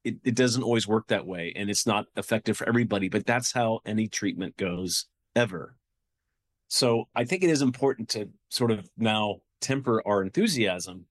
it, 0.04 0.18
it 0.24 0.36
doesn't 0.36 0.62
always 0.62 0.88
work 0.88 1.08
that 1.08 1.25
way 1.25 1.52
and 1.56 1.70
it's 1.70 1.88
not 1.88 2.06
effective 2.16 2.56
for 2.56 2.70
everybody, 2.70 3.10
but 3.10 3.25
that's 3.25 3.52
how 3.52 3.80
any 3.86 4.08
treatment 4.08 4.56
goes 4.56 5.08
ever. 5.36 5.75
So 6.68 7.08
I 7.16 7.25
think 7.25 7.44
it 7.44 7.50
is 7.50 7.64
important 7.64 8.10
to 8.10 8.30
sort 8.50 8.70
of 8.70 8.88
now 8.98 9.42
temper 9.62 10.04
our 10.06 10.22
enthusiasm 10.22 11.06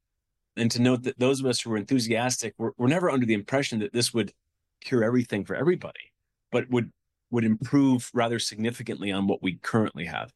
and 0.56 0.70
to 0.70 0.80
note 0.80 1.02
that 1.02 1.18
those 1.18 1.40
of 1.40 1.46
us 1.46 1.60
who 1.60 1.72
are 1.72 1.76
enthusiastic 1.76 2.54
were, 2.56 2.72
were 2.76 2.86
never 2.86 3.10
under 3.10 3.26
the 3.26 3.34
impression 3.34 3.80
that 3.80 3.92
this 3.92 4.14
would 4.14 4.32
cure 4.80 5.02
everything 5.02 5.44
for 5.44 5.56
everybody, 5.56 6.12
but 6.52 6.70
would 6.70 6.92
would 7.34 7.44
improve 7.44 8.12
rather 8.14 8.38
significantly 8.38 9.10
on 9.10 9.26
what 9.26 9.42
we 9.42 9.56
currently 9.56 10.04
have. 10.04 10.32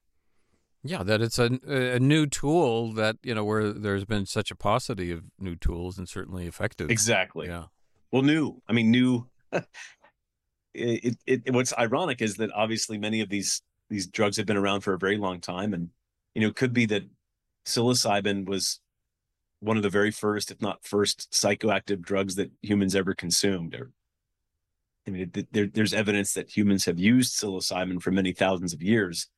Yeah, 0.82 1.04
that 1.04 1.20
it's 1.20 1.38
a, 1.38 1.58
a 1.66 2.00
new 2.00 2.26
tool 2.26 2.92
that 2.94 3.16
you 3.22 3.34
know 3.34 3.44
where 3.44 3.72
there's 3.72 4.04
been 4.04 4.26
such 4.26 4.50
a 4.50 4.56
paucity 4.56 5.12
of 5.12 5.22
new 5.38 5.54
tools 5.54 5.96
and 5.96 6.08
certainly 6.08 6.46
effective. 6.46 6.90
Exactly. 6.90 7.46
Yeah. 7.46 7.64
Well, 8.10 8.22
new. 8.22 8.60
I 8.68 8.72
mean, 8.72 8.90
new. 8.90 9.28
it, 9.52 9.64
it, 10.74 11.42
it, 11.46 11.54
what's 11.54 11.72
ironic 11.78 12.20
is 12.20 12.36
that 12.36 12.50
obviously 12.52 12.98
many 12.98 13.20
of 13.20 13.28
these 13.28 13.62
these 13.88 14.08
drugs 14.08 14.36
have 14.36 14.46
been 14.46 14.56
around 14.56 14.80
for 14.80 14.92
a 14.92 14.98
very 14.98 15.18
long 15.18 15.40
time, 15.40 15.72
and 15.72 15.90
you 16.34 16.42
know, 16.42 16.48
it 16.48 16.56
could 16.56 16.72
be 16.72 16.86
that 16.86 17.04
psilocybin 17.64 18.48
was 18.48 18.80
one 19.60 19.76
of 19.76 19.84
the 19.84 19.90
very 19.90 20.10
first, 20.10 20.50
if 20.50 20.60
not 20.60 20.84
first, 20.84 21.30
psychoactive 21.30 22.00
drugs 22.00 22.34
that 22.36 22.50
humans 22.60 22.96
ever 22.96 23.14
consumed. 23.14 23.74
Or, 23.76 23.92
I 25.08 25.10
mean, 25.10 25.32
there, 25.52 25.66
there's 25.66 25.94
evidence 25.94 26.34
that 26.34 26.54
humans 26.54 26.84
have 26.84 26.98
used 26.98 27.34
psilocybin 27.34 28.02
for 28.02 28.10
many 28.10 28.32
thousands 28.32 28.74
of 28.74 28.82
years, 28.82 29.28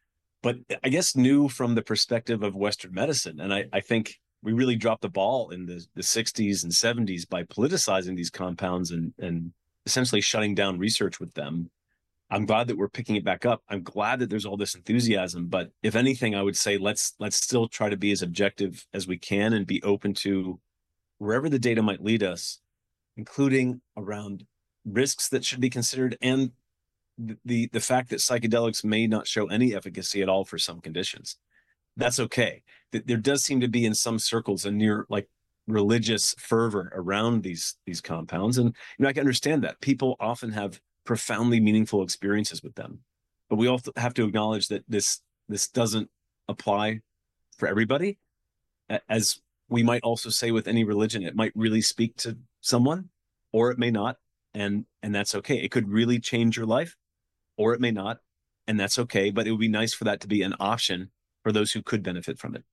but 0.43 0.57
I 0.83 0.89
guess 0.89 1.15
new 1.15 1.49
from 1.49 1.75
the 1.75 1.83
perspective 1.83 2.43
of 2.43 2.57
Western 2.57 2.93
medicine. 2.93 3.41
And 3.41 3.55
I, 3.55 3.67
I 3.73 3.81
think 3.81 4.17
we 4.43 4.53
really 4.53 4.75
dropped 4.75 5.03
the 5.03 5.09
ball 5.09 5.51
in 5.51 5.67
the, 5.67 5.85
the 5.95 6.03
60s 6.03 6.65
and 6.65 6.73
70s 6.73 7.29
by 7.29 7.45
politicizing 7.45 8.17
these 8.17 8.31
compounds 8.31 8.91
and, 8.91 9.13
and 9.19 9.53
essentially 9.87 10.21
shutting 10.21 10.55
down 10.55 10.79
research 10.79 11.21
with 11.21 11.33
them. 11.35 11.71
I'm 12.33 12.47
glad 12.47 12.69
that 12.69 12.79
we're 12.79 12.89
picking 12.89 13.17
it 13.17 13.25
back 13.25 13.45
up. 13.45 13.63
I'm 13.69 13.83
glad 13.83 14.21
that 14.21 14.31
there's 14.31 14.47
all 14.47 14.57
this 14.57 14.75
enthusiasm, 14.75 15.47
but 15.47 15.71
if 15.83 15.97
anything, 15.97 16.35
I 16.35 16.43
would 16.43 16.57
say 16.57 16.79
let's 16.79 17.15
let's 17.19 17.37
still 17.37 17.67
try 17.67 17.89
to 17.89 17.97
be 17.97 18.13
as 18.13 18.23
objective 18.23 18.87
as 18.95 19.09
we 19.09 19.19
can 19.19 19.53
and 19.53 19.67
be 19.67 19.83
open 19.83 20.15
to 20.15 20.61
wherever 21.19 21.49
the 21.49 21.59
data 21.59 21.83
might 21.83 22.05
lead 22.05 22.23
us, 22.23 22.61
including 23.17 23.81
around 23.97 24.47
risks 24.85 25.29
that 25.29 25.45
should 25.45 25.61
be 25.61 25.71
considered 25.71 26.17
and 26.21 26.53
the 27.45 27.69
the 27.73 27.81
fact 27.81 28.09
that 28.11 28.21
psychedelics 28.21 28.85
may 28.85 29.07
not 29.07 29.27
show 29.27 29.47
any 29.47 29.75
efficacy 29.75 30.23
at 30.23 30.29
all 30.29 30.45
for 30.45 30.59
some 30.59 30.81
conditions. 30.81 31.37
That's 31.97 32.19
okay. 32.19 32.63
There 32.93 33.19
does 33.19 33.45
seem 33.45 33.61
to 33.61 33.69
be 33.69 33.85
in 33.85 33.95
some 33.95 34.19
circles 34.19 34.65
a 34.65 34.71
near 34.71 35.07
like 35.11 35.29
religious 35.67 36.35
fervor 36.39 36.91
around 36.95 37.43
these 37.43 37.77
these 37.85 38.01
compounds 38.01 38.59
and 38.59 38.75
you 38.99 39.03
know 39.03 39.09
I 39.09 39.13
can 39.13 39.21
understand 39.21 39.63
that. 39.65 39.81
People 39.81 40.17
often 40.19 40.51
have 40.53 40.81
profoundly 41.05 41.61
meaningful 41.61 42.03
experiences 42.03 42.63
with 42.63 42.75
them. 42.75 43.01
But 43.49 43.57
we 43.57 43.67
also 43.67 43.93
have 43.97 44.15
to 44.15 44.25
acknowledge 44.25 44.69
that 44.69 44.85
this 44.89 45.21
this 45.49 45.69
doesn't 45.69 46.09
apply 46.49 47.01
for 47.59 47.69
everybody. 47.69 48.19
As 49.09 49.41
we 49.69 49.83
might 49.83 50.03
also 50.03 50.31
say 50.31 50.51
with 50.51 50.69
any 50.69 50.85
religion, 50.85 51.23
it 51.23 51.37
might 51.37 51.53
really 51.55 51.81
speak 51.81 52.17
to 52.19 52.39
someone 52.61 53.09
or 53.53 53.71
it 53.71 53.79
may 53.79 53.91
not. 53.91 54.17
And 54.55 54.87
and 55.03 55.15
that's 55.15 55.35
okay. 55.35 55.57
It 55.57 55.71
could 55.71 55.89
really 55.89 56.19
change 56.19 56.57
your 56.57 56.67
life 56.67 56.97
or 57.57 57.75
it 57.75 57.81
may 57.81 57.91
not. 57.91 58.19
And 58.67 58.79
that's 58.79 58.99
okay. 58.99 59.31
But 59.31 59.47
it 59.47 59.51
would 59.53 59.61
be 59.61 59.69
nice 59.69 59.95
for 59.95 60.05
that 60.05 60.21
to 60.21 60.29
be 60.29 60.43
an 60.43 60.55
option 60.61 61.11
for 61.43 61.53
those 61.53 61.73
who 61.73 61.83
could 61.83 62.03
benefit 62.03 62.39
from 62.39 62.55
it. 62.55 62.65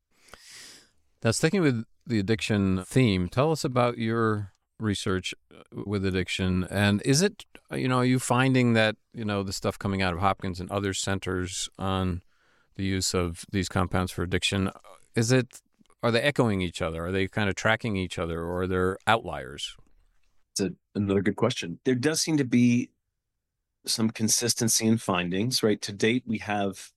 Now, 1.23 1.31
sticking 1.31 1.61
with 1.61 1.83
the 2.05 2.19
addiction 2.19 2.83
theme, 2.85 3.27
tell 3.27 3.51
us 3.51 3.63
about 3.63 3.97
your 3.97 4.53
research 4.79 5.33
uh, 5.51 5.81
with 5.85 6.05
addiction 6.05 6.63
and 6.69 7.01
is 7.03 7.21
it 7.21 7.45
you 7.71 7.87
know 7.87 7.97
are 7.97 8.05
you 8.05 8.19
finding 8.19 8.73
that 8.73 8.95
you 9.13 9.25
know 9.25 9.41
the 9.43 9.53
stuff 9.53 9.79
coming 9.79 10.01
out 10.01 10.13
of 10.13 10.19
hopkins 10.19 10.59
and 10.59 10.69
other 10.69 10.93
centers 10.93 11.69
on 11.79 12.21
the 12.75 12.83
use 12.83 13.13
of 13.13 13.43
these 13.51 13.67
compounds 13.67 14.11
for 14.11 14.21
addiction 14.21 14.69
is 15.15 15.31
it 15.31 15.61
are 16.03 16.11
they 16.11 16.21
echoing 16.21 16.61
each 16.61 16.81
other 16.81 17.07
are 17.07 17.11
they 17.11 17.27
kind 17.27 17.49
of 17.49 17.55
tracking 17.55 17.95
each 17.97 18.19
other 18.19 18.41
or 18.41 18.61
are 18.61 18.67
there 18.67 18.97
outliers 19.07 19.75
a, 20.59 20.71
another 20.95 21.21
good 21.21 21.35
question 21.35 21.79
there 21.83 21.95
does 21.95 22.21
seem 22.21 22.37
to 22.37 22.45
be 22.45 22.89
some 23.85 24.09
consistency 24.09 24.85
in 24.85 24.97
findings 24.97 25.63
right 25.63 25.81
to 25.81 25.93
date 25.93 26.23
we 26.25 26.37
have 26.39 26.91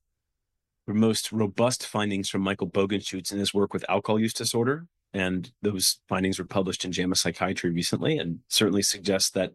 the 0.87 0.95
most 0.95 1.31
robust 1.31 1.87
findings 1.87 2.29
from 2.29 2.41
michael 2.43 2.69
bogenschutz 2.69 3.33
in 3.33 3.39
his 3.39 3.55
work 3.55 3.73
with 3.73 3.85
alcohol 3.89 4.19
use 4.19 4.35
disorder 4.35 4.87
and 5.13 5.51
those 5.63 5.99
findings 6.09 6.39
were 6.39 6.45
published 6.45 6.85
in 6.85 6.93
JAMA 6.93 7.17
Psychiatry 7.17 7.71
recently 7.71 8.19
and 8.19 8.41
certainly 8.49 8.83
suggest 8.83 9.35
that 9.35 9.53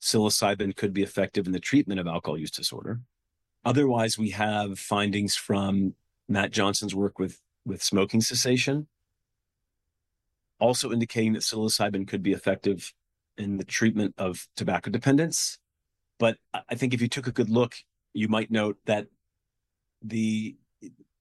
psilocybin 0.00 0.74
could 0.74 0.92
be 0.92 1.02
effective 1.02 1.46
in 1.46 1.52
the 1.52 1.60
treatment 1.60 2.00
of 2.00 2.06
alcohol 2.06 2.38
use 2.38 2.50
disorder. 2.50 3.00
Otherwise, 3.64 4.18
we 4.18 4.30
have 4.30 4.78
findings 4.78 5.36
from 5.36 5.94
Matt 6.28 6.50
Johnson's 6.50 6.94
work 6.94 7.18
with, 7.18 7.40
with 7.64 7.82
smoking 7.82 8.20
cessation, 8.20 8.88
also 10.58 10.90
indicating 10.90 11.34
that 11.34 11.42
psilocybin 11.42 12.08
could 12.08 12.22
be 12.22 12.32
effective 12.32 12.92
in 13.40 13.56
the 13.56 13.64
treatment 13.64 14.14
of 14.18 14.46
tobacco 14.54 14.90
dependence. 14.90 15.58
But 16.18 16.36
I 16.52 16.74
think 16.74 16.92
if 16.92 17.00
you 17.00 17.08
took 17.08 17.26
a 17.26 17.32
good 17.32 17.48
look, 17.48 17.74
you 18.12 18.28
might 18.28 18.50
note 18.50 18.76
that 18.84 19.06
the 20.02 20.56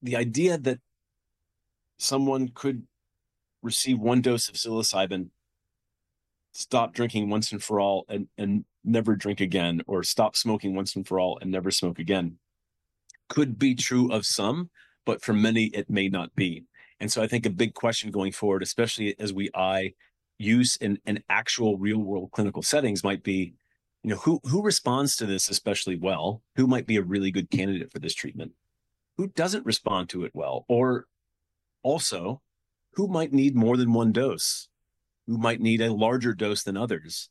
the 0.02 0.16
idea 0.16 0.58
that 0.58 0.80
someone 1.98 2.50
could 2.54 2.84
receive 3.62 4.00
one 4.00 4.22
dose 4.22 4.48
of 4.48 4.56
psilocybin, 4.56 5.30
stop 6.52 6.94
drinking 6.94 7.30
once 7.30 7.52
and 7.52 7.62
for 7.64 7.80
all 7.80 8.06
and, 8.08 8.28
and 8.38 8.66
never 8.84 9.16
drink 9.16 9.42
again, 9.42 9.82
or 9.88 10.04
stop 10.04 10.36
smoking 10.36 10.76
once 10.76 10.96
and 10.96 11.08
for 11.08 11.20
all 11.20 11.38
and 11.42 11.52
never 11.52 11.72
smoke 11.72 12.00
again, 12.00 12.38
could 13.28 13.60
be 13.60 13.76
true 13.76 14.12
of 14.12 14.26
some, 14.26 14.70
but 15.06 15.22
for 15.22 15.34
many, 15.34 15.66
it 15.66 15.90
may 15.90 16.08
not 16.08 16.34
be. 16.36 16.64
And 17.02 17.12
so 17.12 17.22
I 17.22 17.28
think 17.28 17.46
a 17.46 17.50
big 17.50 17.74
question 17.74 18.12
going 18.12 18.32
forward, 18.32 18.64
especially 18.64 19.18
as 19.20 19.34
we 19.34 19.50
eye 19.54 19.94
use 20.40 20.78
in, 20.78 20.98
in 21.06 21.24
actual 21.30 21.78
real 21.78 22.00
world 22.00 22.32
clinical 22.32 22.64
settings, 22.64 23.04
might 23.04 23.24
be 23.24 23.54
you 24.04 24.10
know 24.10 24.16
who 24.16 24.40
who 24.46 24.64
responds 24.64 25.16
to 25.18 25.26
this 25.26 25.50
especially 25.50 25.98
well? 25.98 26.42
Who 26.56 26.66
might 26.66 26.88
be 26.88 26.96
a 26.96 27.04
really 27.04 27.32
good 27.32 27.52
candidate 27.52 27.92
for 27.92 28.00
this 28.00 28.16
treatment? 28.16 28.54
Who 29.18 29.28
doesn't 29.28 29.66
respond 29.66 30.10
to 30.10 30.24
it 30.24 30.32
well? 30.34 30.66
Or 30.70 31.06
also 31.84 32.42
who 32.94 33.08
might 33.08 33.34
need 33.34 33.56
more 33.56 33.78
than 33.78 33.94
one 33.94 34.12
dose, 34.12 34.70
who 35.28 35.38
might 35.38 35.60
need 35.60 35.82
a 35.82 35.94
larger 35.94 36.34
dose 36.34 36.64
than 36.64 36.78
others. 36.78 37.30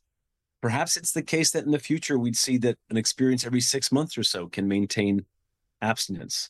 Perhaps 0.61 0.97
it's 0.97 1.11
the 1.11 1.23
case 1.23 1.51
that 1.51 1.65
in 1.65 1.71
the 1.71 1.79
future 1.79 2.19
we'd 2.19 2.37
see 2.37 2.57
that 2.59 2.77
an 2.89 2.97
experience 2.97 3.45
every 3.45 3.61
six 3.61 3.91
months 3.91 4.17
or 4.17 4.23
so 4.23 4.47
can 4.47 4.67
maintain 4.67 5.25
abstinence 5.81 6.49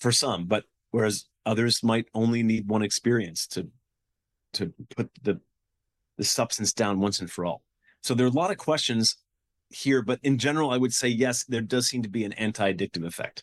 for 0.00 0.10
some, 0.10 0.46
but 0.46 0.64
whereas 0.90 1.26
others 1.46 1.82
might 1.82 2.06
only 2.14 2.42
need 2.42 2.68
one 2.68 2.82
experience 2.82 3.46
to 3.46 3.68
to 4.54 4.72
put 4.96 5.10
the 5.22 5.40
the 6.16 6.24
substance 6.24 6.72
down 6.72 7.00
once 7.00 7.20
and 7.20 7.30
for 7.30 7.44
all. 7.44 7.62
So 8.02 8.14
there 8.14 8.26
are 8.26 8.30
a 8.30 8.32
lot 8.32 8.50
of 8.50 8.58
questions 8.58 9.16
here, 9.70 10.02
but 10.02 10.20
in 10.22 10.38
general, 10.38 10.70
I 10.70 10.76
would 10.76 10.92
say 10.92 11.08
yes, 11.08 11.44
there 11.44 11.60
does 11.60 11.88
seem 11.88 12.02
to 12.02 12.08
be 12.08 12.24
an 12.24 12.32
anti-addictive 12.34 13.04
effect. 13.04 13.42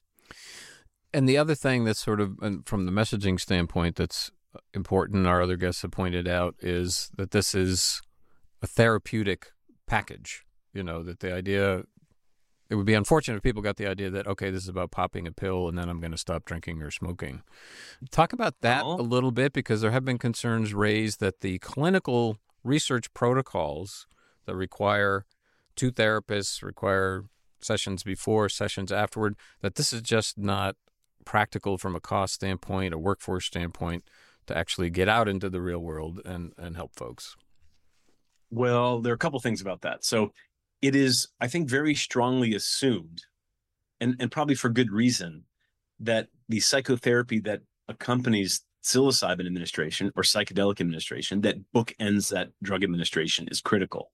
And 1.13 1.27
the 1.27 1.37
other 1.37 1.55
thing 1.55 1.83
that's 1.83 1.99
sort 1.99 2.21
of 2.21 2.37
from 2.65 2.85
the 2.85 2.91
messaging 2.91 3.39
standpoint 3.39 3.97
that's 3.97 4.31
important, 4.73 5.27
our 5.27 5.41
other 5.41 5.57
guests 5.57 5.81
have 5.81 5.91
pointed 5.91 6.27
out, 6.27 6.55
is 6.59 7.09
that 7.17 7.31
this 7.31 7.53
is 7.53 8.01
a 8.61 8.67
therapeutic 8.67 9.51
package. 9.87 10.43
You 10.73 10.83
know, 10.83 11.03
that 11.03 11.19
the 11.19 11.33
idea, 11.33 11.83
it 12.69 12.75
would 12.75 12.85
be 12.85 12.93
unfortunate 12.93 13.35
if 13.35 13.43
people 13.43 13.61
got 13.61 13.75
the 13.75 13.87
idea 13.87 14.09
that, 14.09 14.25
okay, 14.25 14.49
this 14.51 14.63
is 14.63 14.69
about 14.69 14.91
popping 14.91 15.27
a 15.27 15.33
pill 15.33 15.67
and 15.67 15.77
then 15.77 15.89
I'm 15.89 15.99
going 15.99 16.13
to 16.13 16.17
stop 16.17 16.45
drinking 16.45 16.81
or 16.81 16.91
smoking. 16.91 17.41
Talk 18.09 18.31
about 18.31 18.61
that 18.61 18.83
a 18.83 19.01
little 19.01 19.31
bit 19.31 19.51
because 19.51 19.81
there 19.81 19.91
have 19.91 20.05
been 20.05 20.17
concerns 20.17 20.73
raised 20.73 21.19
that 21.19 21.41
the 21.41 21.59
clinical 21.59 22.37
research 22.63 23.13
protocols 23.13 24.07
that 24.45 24.55
require 24.55 25.25
two 25.75 25.91
therapists, 25.91 26.61
require 26.61 27.25
sessions 27.61 28.03
before, 28.03 28.49
sessions 28.49 28.91
afterward, 28.91 29.35
that 29.61 29.75
this 29.75 29.93
is 29.93 30.01
just 30.01 30.37
not 30.37 30.75
practical 31.25 31.77
from 31.77 31.95
a 31.95 31.99
cost 31.99 32.33
standpoint, 32.33 32.93
a 32.93 32.97
workforce 32.97 33.45
standpoint, 33.45 34.03
to 34.47 34.57
actually 34.57 34.89
get 34.89 35.07
out 35.07 35.27
into 35.27 35.49
the 35.49 35.61
real 35.61 35.79
world 35.79 36.19
and, 36.25 36.53
and 36.57 36.75
help 36.75 36.95
folks? 36.95 37.35
Well, 38.49 38.99
there 39.01 39.13
are 39.13 39.15
a 39.15 39.19
couple 39.19 39.39
things 39.39 39.61
about 39.61 39.81
that. 39.81 40.03
So 40.03 40.33
it 40.81 40.95
is, 40.95 41.27
I 41.39 41.47
think, 41.47 41.69
very 41.69 41.95
strongly 41.95 42.53
assumed, 42.55 43.21
and, 43.99 44.15
and 44.19 44.31
probably 44.31 44.55
for 44.55 44.69
good 44.69 44.91
reason, 44.91 45.43
that 45.99 46.27
the 46.49 46.59
psychotherapy 46.59 47.39
that 47.41 47.61
accompanies 47.87 48.61
psilocybin 48.83 49.45
administration 49.45 50.11
or 50.15 50.23
psychedelic 50.23 50.81
administration 50.81 51.41
that 51.41 51.57
bookends 51.73 52.29
that 52.29 52.49
drug 52.63 52.83
administration 52.83 53.47
is 53.51 53.61
critical. 53.61 54.11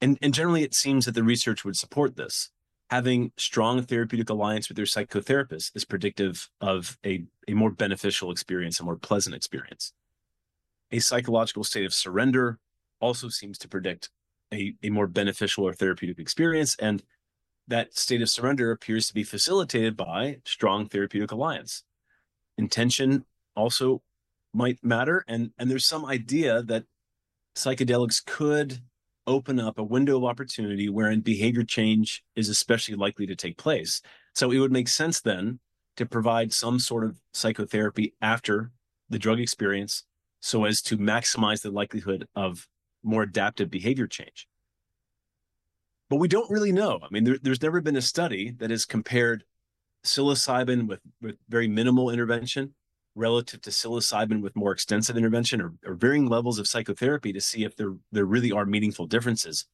And, 0.00 0.18
and 0.22 0.32
generally, 0.32 0.62
it 0.62 0.74
seems 0.74 1.04
that 1.04 1.14
the 1.14 1.22
research 1.22 1.64
would 1.64 1.76
support 1.76 2.16
this 2.16 2.50
having 2.90 3.30
strong 3.36 3.80
therapeutic 3.82 4.28
alliance 4.30 4.68
with 4.68 4.76
your 4.76 4.86
psychotherapist 4.86 5.70
is 5.76 5.84
predictive 5.84 6.50
of 6.60 6.98
a, 7.06 7.24
a 7.46 7.54
more 7.54 7.70
beneficial 7.70 8.32
experience, 8.32 8.80
a 8.80 8.84
more 8.84 8.96
pleasant 8.96 9.34
experience. 9.34 9.92
A 10.90 10.98
psychological 10.98 11.62
state 11.62 11.86
of 11.86 11.94
surrender 11.94 12.58
also 13.00 13.28
seems 13.28 13.58
to 13.58 13.68
predict 13.68 14.10
a, 14.52 14.74
a 14.82 14.90
more 14.90 15.06
beneficial 15.06 15.64
or 15.64 15.72
therapeutic 15.72 16.18
experience. 16.18 16.74
And 16.80 17.00
that 17.68 17.96
state 17.96 18.22
of 18.22 18.28
surrender 18.28 18.72
appears 18.72 19.06
to 19.06 19.14
be 19.14 19.22
facilitated 19.22 19.96
by 19.96 20.38
strong 20.44 20.88
therapeutic 20.88 21.30
alliance. 21.30 21.84
Intention 22.58 23.24
also 23.56 24.02
might 24.52 24.78
matter. 24.82 25.24
And, 25.28 25.50
and 25.58 25.70
there's 25.70 25.86
some 25.86 26.04
idea 26.04 26.62
that 26.62 26.84
psychedelics 27.56 28.24
could 28.24 28.80
open 29.26 29.60
up 29.60 29.78
a 29.78 29.84
window 29.84 30.16
of 30.16 30.24
opportunity 30.24 30.88
wherein 30.88 31.20
behavior 31.20 31.62
change 31.62 32.22
is 32.34 32.48
especially 32.48 32.96
likely 32.96 33.26
to 33.26 33.36
take 33.36 33.56
place. 33.56 34.00
So 34.34 34.50
it 34.50 34.58
would 34.58 34.72
make 34.72 34.88
sense 34.88 35.20
then 35.20 35.60
to 35.96 36.06
provide 36.06 36.52
some 36.52 36.78
sort 36.78 37.04
of 37.04 37.20
psychotherapy 37.34 38.14
after 38.20 38.70
the 39.08 39.18
drug 39.18 39.40
experience 39.40 40.04
so 40.40 40.64
as 40.64 40.80
to 40.82 40.96
maximize 40.96 41.62
the 41.62 41.70
likelihood 41.70 42.26
of 42.34 42.66
more 43.02 43.22
adaptive 43.22 43.70
behavior 43.70 44.06
change. 44.06 44.46
But 46.08 46.16
we 46.16 46.28
don't 46.28 46.50
really 46.50 46.72
know. 46.72 46.98
I 47.02 47.06
mean, 47.10 47.24
there, 47.24 47.38
there's 47.40 47.62
never 47.62 47.80
been 47.80 47.96
a 47.96 48.02
study 48.02 48.52
that 48.58 48.70
has 48.70 48.84
compared 48.84 49.44
psilocybin 50.04 50.88
with, 50.88 51.00
with 51.20 51.36
very 51.48 51.68
minimal 51.68 52.10
intervention 52.10 52.74
relative 53.14 53.60
to 53.62 53.70
psilocybin 53.70 54.40
with 54.40 54.56
more 54.56 54.72
extensive 54.72 55.16
intervention 55.16 55.60
or, 55.60 55.72
or 55.84 55.94
varying 55.94 56.26
levels 56.26 56.58
of 56.58 56.68
psychotherapy 56.68 57.32
to 57.32 57.40
see 57.40 57.64
if 57.64 57.76
there 57.76 57.94
there 58.12 58.24
really 58.24 58.52
are 58.52 58.64
meaningful 58.64 59.06
differences. 59.06 59.66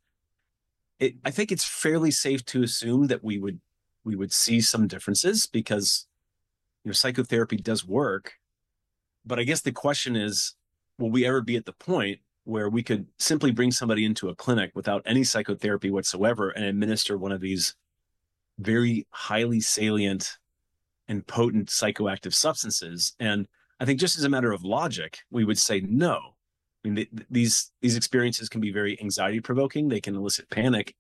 It, 0.99 1.17
I 1.25 1.31
think 1.31 1.53
it's 1.53 1.65
fairly 1.65 2.11
safe 2.11 2.45
to 2.47 2.63
assume 2.63 3.09
that 3.09 3.23
we 3.23 3.39
would 3.39 3.61
we 4.05 4.17
would 4.17 4.33
see 4.33 4.61
some 4.61 4.87
differences 4.87 5.47
because 5.47 6.07
you 6.85 6.91
know 6.91 6.95
psychotherapy 6.95 7.57
does 7.57 7.87
work, 7.87 8.35
but 9.25 9.39
I 9.39 9.45
guess 9.45 9.61
the 9.61 9.73
question 9.73 10.17
is, 10.17 10.55
will 10.99 11.11
we 11.11 11.27
ever 11.27 11.43
be 11.43 11.57
at 11.57 11.67
the 11.67 11.73
point 11.73 12.21
where 12.45 12.69
we 12.69 12.83
could 12.83 13.07
simply 13.19 13.51
bring 13.51 13.73
somebody 13.73 14.05
into 14.05 14.29
a 14.29 14.35
clinic 14.35 14.71
without 14.75 15.03
any 15.05 15.25
psychotherapy 15.25 15.91
whatsoever 15.91 16.51
and 16.51 16.65
administer 16.65 17.19
one 17.19 17.33
of 17.33 17.41
these 17.41 17.75
very 18.59 19.07
highly 19.11 19.61
salient 19.61 20.39
and 21.09 21.27
potent 21.27 21.69
psychoactive 21.69 22.35
substances. 22.35 23.15
And 23.21 23.47
I 23.81 23.85
think 23.85 24.01
just 24.01 24.19
as 24.19 24.25
a 24.25 24.29
matter 24.29 24.53
of 24.53 24.65
logic, 24.65 25.19
we 25.31 25.45
would 25.45 25.59
say 25.59 25.81
no. 25.81 26.35
I 26.85 26.89
mean, 26.89 27.07
these 27.31 27.73
these 27.83 27.97
experiences 27.97 28.49
can 28.49 28.61
be 28.61 28.71
very 28.71 29.01
anxiety 29.01 29.41
provoking. 29.41 29.89
They 29.89 30.01
can 30.01 30.15
elicit 30.15 30.49
panic, 30.51 30.95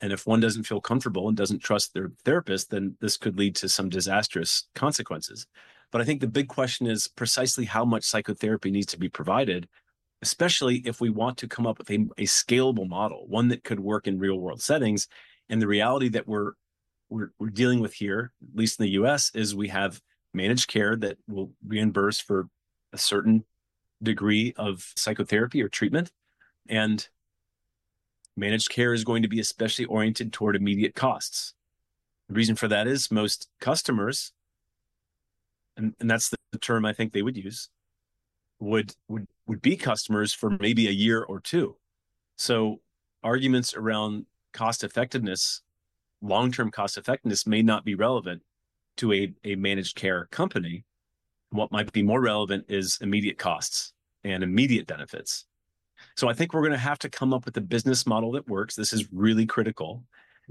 and 0.00 0.12
if 0.12 0.26
one 0.26 0.40
doesn't 0.40 0.64
feel 0.64 0.80
comfortable 0.80 1.28
and 1.28 1.36
doesn't 1.36 1.62
trust 1.62 1.94
their 1.94 2.12
therapist, 2.24 2.70
then 2.70 2.96
this 3.00 3.16
could 3.16 3.38
lead 3.38 3.56
to 3.56 3.68
some 3.68 3.88
disastrous 3.88 4.68
consequences. 4.74 5.46
But 5.90 6.00
I 6.00 6.04
think 6.04 6.20
the 6.20 6.26
big 6.26 6.48
question 6.48 6.86
is 6.86 7.08
precisely 7.08 7.64
how 7.64 7.84
much 7.84 8.04
psychotherapy 8.04 8.70
needs 8.70 8.88
to 8.88 8.98
be 8.98 9.08
provided, 9.08 9.68
especially 10.20 10.82
if 10.84 11.00
we 11.00 11.08
want 11.08 11.38
to 11.38 11.48
come 11.48 11.66
up 11.66 11.78
with 11.78 11.90
a, 11.90 12.06
a 12.18 12.24
scalable 12.24 12.88
model, 12.88 13.26
one 13.28 13.48
that 13.48 13.64
could 13.64 13.80
work 13.80 14.06
in 14.06 14.18
real 14.18 14.38
world 14.38 14.60
settings. 14.60 15.08
And 15.48 15.62
the 15.62 15.68
reality 15.68 16.08
that 16.10 16.26
we're 16.26 16.52
we're, 17.08 17.30
we're 17.38 17.50
dealing 17.50 17.80
with 17.80 17.94
here, 17.94 18.32
at 18.42 18.58
least 18.58 18.80
in 18.80 18.84
the 18.84 18.92
US, 18.92 19.30
is 19.34 19.54
we 19.54 19.68
have 19.68 20.00
managed 20.32 20.68
care 20.68 20.96
that 20.96 21.16
will 21.28 21.52
reimburse 21.66 22.20
for 22.20 22.48
a 22.92 22.98
certain 22.98 23.44
degree 24.02 24.52
of 24.56 24.92
psychotherapy 24.96 25.62
or 25.62 25.68
treatment. 25.68 26.10
And 26.68 27.06
managed 28.36 28.70
care 28.70 28.92
is 28.92 29.04
going 29.04 29.22
to 29.22 29.28
be 29.28 29.40
especially 29.40 29.84
oriented 29.84 30.32
toward 30.32 30.56
immediate 30.56 30.94
costs. 30.94 31.54
The 32.28 32.34
reason 32.34 32.56
for 32.56 32.68
that 32.68 32.86
is 32.86 33.10
most 33.10 33.48
customers, 33.60 34.32
and, 35.76 35.94
and 36.00 36.10
that's 36.10 36.30
the 36.30 36.58
term 36.58 36.86
I 36.86 36.92
think 36.92 37.12
they 37.12 37.22
would 37.22 37.36
use, 37.36 37.68
would 38.60 38.94
would 39.08 39.26
would 39.46 39.60
be 39.60 39.76
customers 39.76 40.32
for 40.32 40.50
maybe 40.58 40.88
a 40.88 40.92
year 40.92 41.22
or 41.22 41.40
two. 41.40 41.76
So 42.36 42.80
arguments 43.22 43.74
around 43.74 44.26
cost 44.52 44.84
effectiveness 44.84 45.62
long 46.24 46.50
term 46.50 46.70
cost 46.70 46.96
effectiveness 46.96 47.46
may 47.46 47.62
not 47.62 47.84
be 47.84 47.94
relevant 47.94 48.42
to 48.96 49.12
a, 49.12 49.32
a 49.44 49.54
managed 49.56 49.96
care 49.96 50.26
company. 50.30 50.84
What 51.50 51.72
might 51.72 51.92
be 51.92 52.02
more 52.02 52.20
relevant 52.20 52.66
is 52.68 52.98
immediate 53.00 53.38
costs 53.38 53.92
and 54.24 54.42
immediate 54.42 54.86
benefits. 54.86 55.44
So 56.16 56.28
I 56.28 56.32
think 56.32 56.52
we're 56.52 56.60
going 56.60 56.72
to 56.72 56.78
have 56.78 56.98
to 57.00 57.08
come 57.08 57.32
up 57.32 57.44
with 57.44 57.56
a 57.56 57.60
business 57.60 58.06
model 58.06 58.32
that 58.32 58.48
works. 58.48 58.74
This 58.74 58.92
is 58.92 59.12
really 59.12 59.46
critical. 59.46 60.04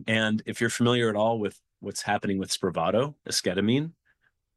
And 0.08 0.42
if 0.46 0.62
you're 0.62 0.70
familiar 0.70 1.10
at 1.10 1.16
all 1.16 1.40
with 1.40 1.60
what's 1.80 2.02
happening 2.02 2.38
with 2.38 2.52
Spravato, 2.52 3.16
esketamine, 3.28 3.92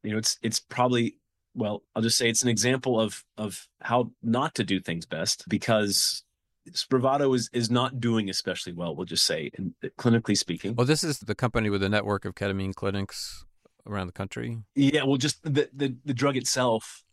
you 0.03 0.11
know, 0.11 0.17
it's 0.17 0.37
it's 0.41 0.59
probably 0.59 1.17
well, 1.53 1.83
I'll 1.95 2.03
just 2.03 2.17
say 2.17 2.29
it's 2.29 2.43
an 2.43 2.49
example 2.49 2.99
of 2.99 3.23
of 3.37 3.67
how 3.81 4.11
not 4.21 4.55
to 4.55 4.63
do 4.63 4.79
things 4.79 5.05
best 5.05 5.43
because 5.49 6.23
Spravato 6.71 7.35
is 7.35 7.49
is 7.53 7.69
not 7.69 7.99
doing 7.99 8.29
especially 8.29 8.73
well. 8.73 8.95
We'll 8.95 9.05
just 9.05 9.25
say, 9.25 9.51
in, 9.57 9.73
uh, 9.83 9.87
clinically 9.97 10.37
speaking. 10.37 10.75
Well, 10.75 10.85
this 10.85 11.03
is 11.03 11.19
the 11.19 11.35
company 11.35 11.69
with 11.69 11.83
a 11.83 11.89
network 11.89 12.25
of 12.25 12.35
ketamine 12.35 12.73
clinics 12.73 13.45
around 13.85 14.07
the 14.07 14.13
country. 14.13 14.59
Yeah, 14.75 15.03
well, 15.03 15.17
just 15.17 15.43
the 15.43 15.69
the, 15.73 15.95
the 16.05 16.13
drug 16.13 16.37
itself, 16.37 17.03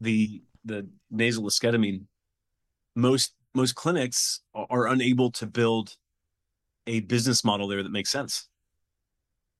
the 0.00 0.42
the 0.64 0.88
nasal 1.10 1.44
esketamine, 1.44 2.04
most 2.94 3.34
most 3.54 3.74
clinics 3.74 4.40
are 4.54 4.86
unable 4.86 5.30
to 5.32 5.46
build 5.46 5.96
a 6.86 7.00
business 7.00 7.44
model 7.44 7.68
there 7.68 7.82
that 7.82 7.92
makes 7.92 8.10
sense. 8.10 8.48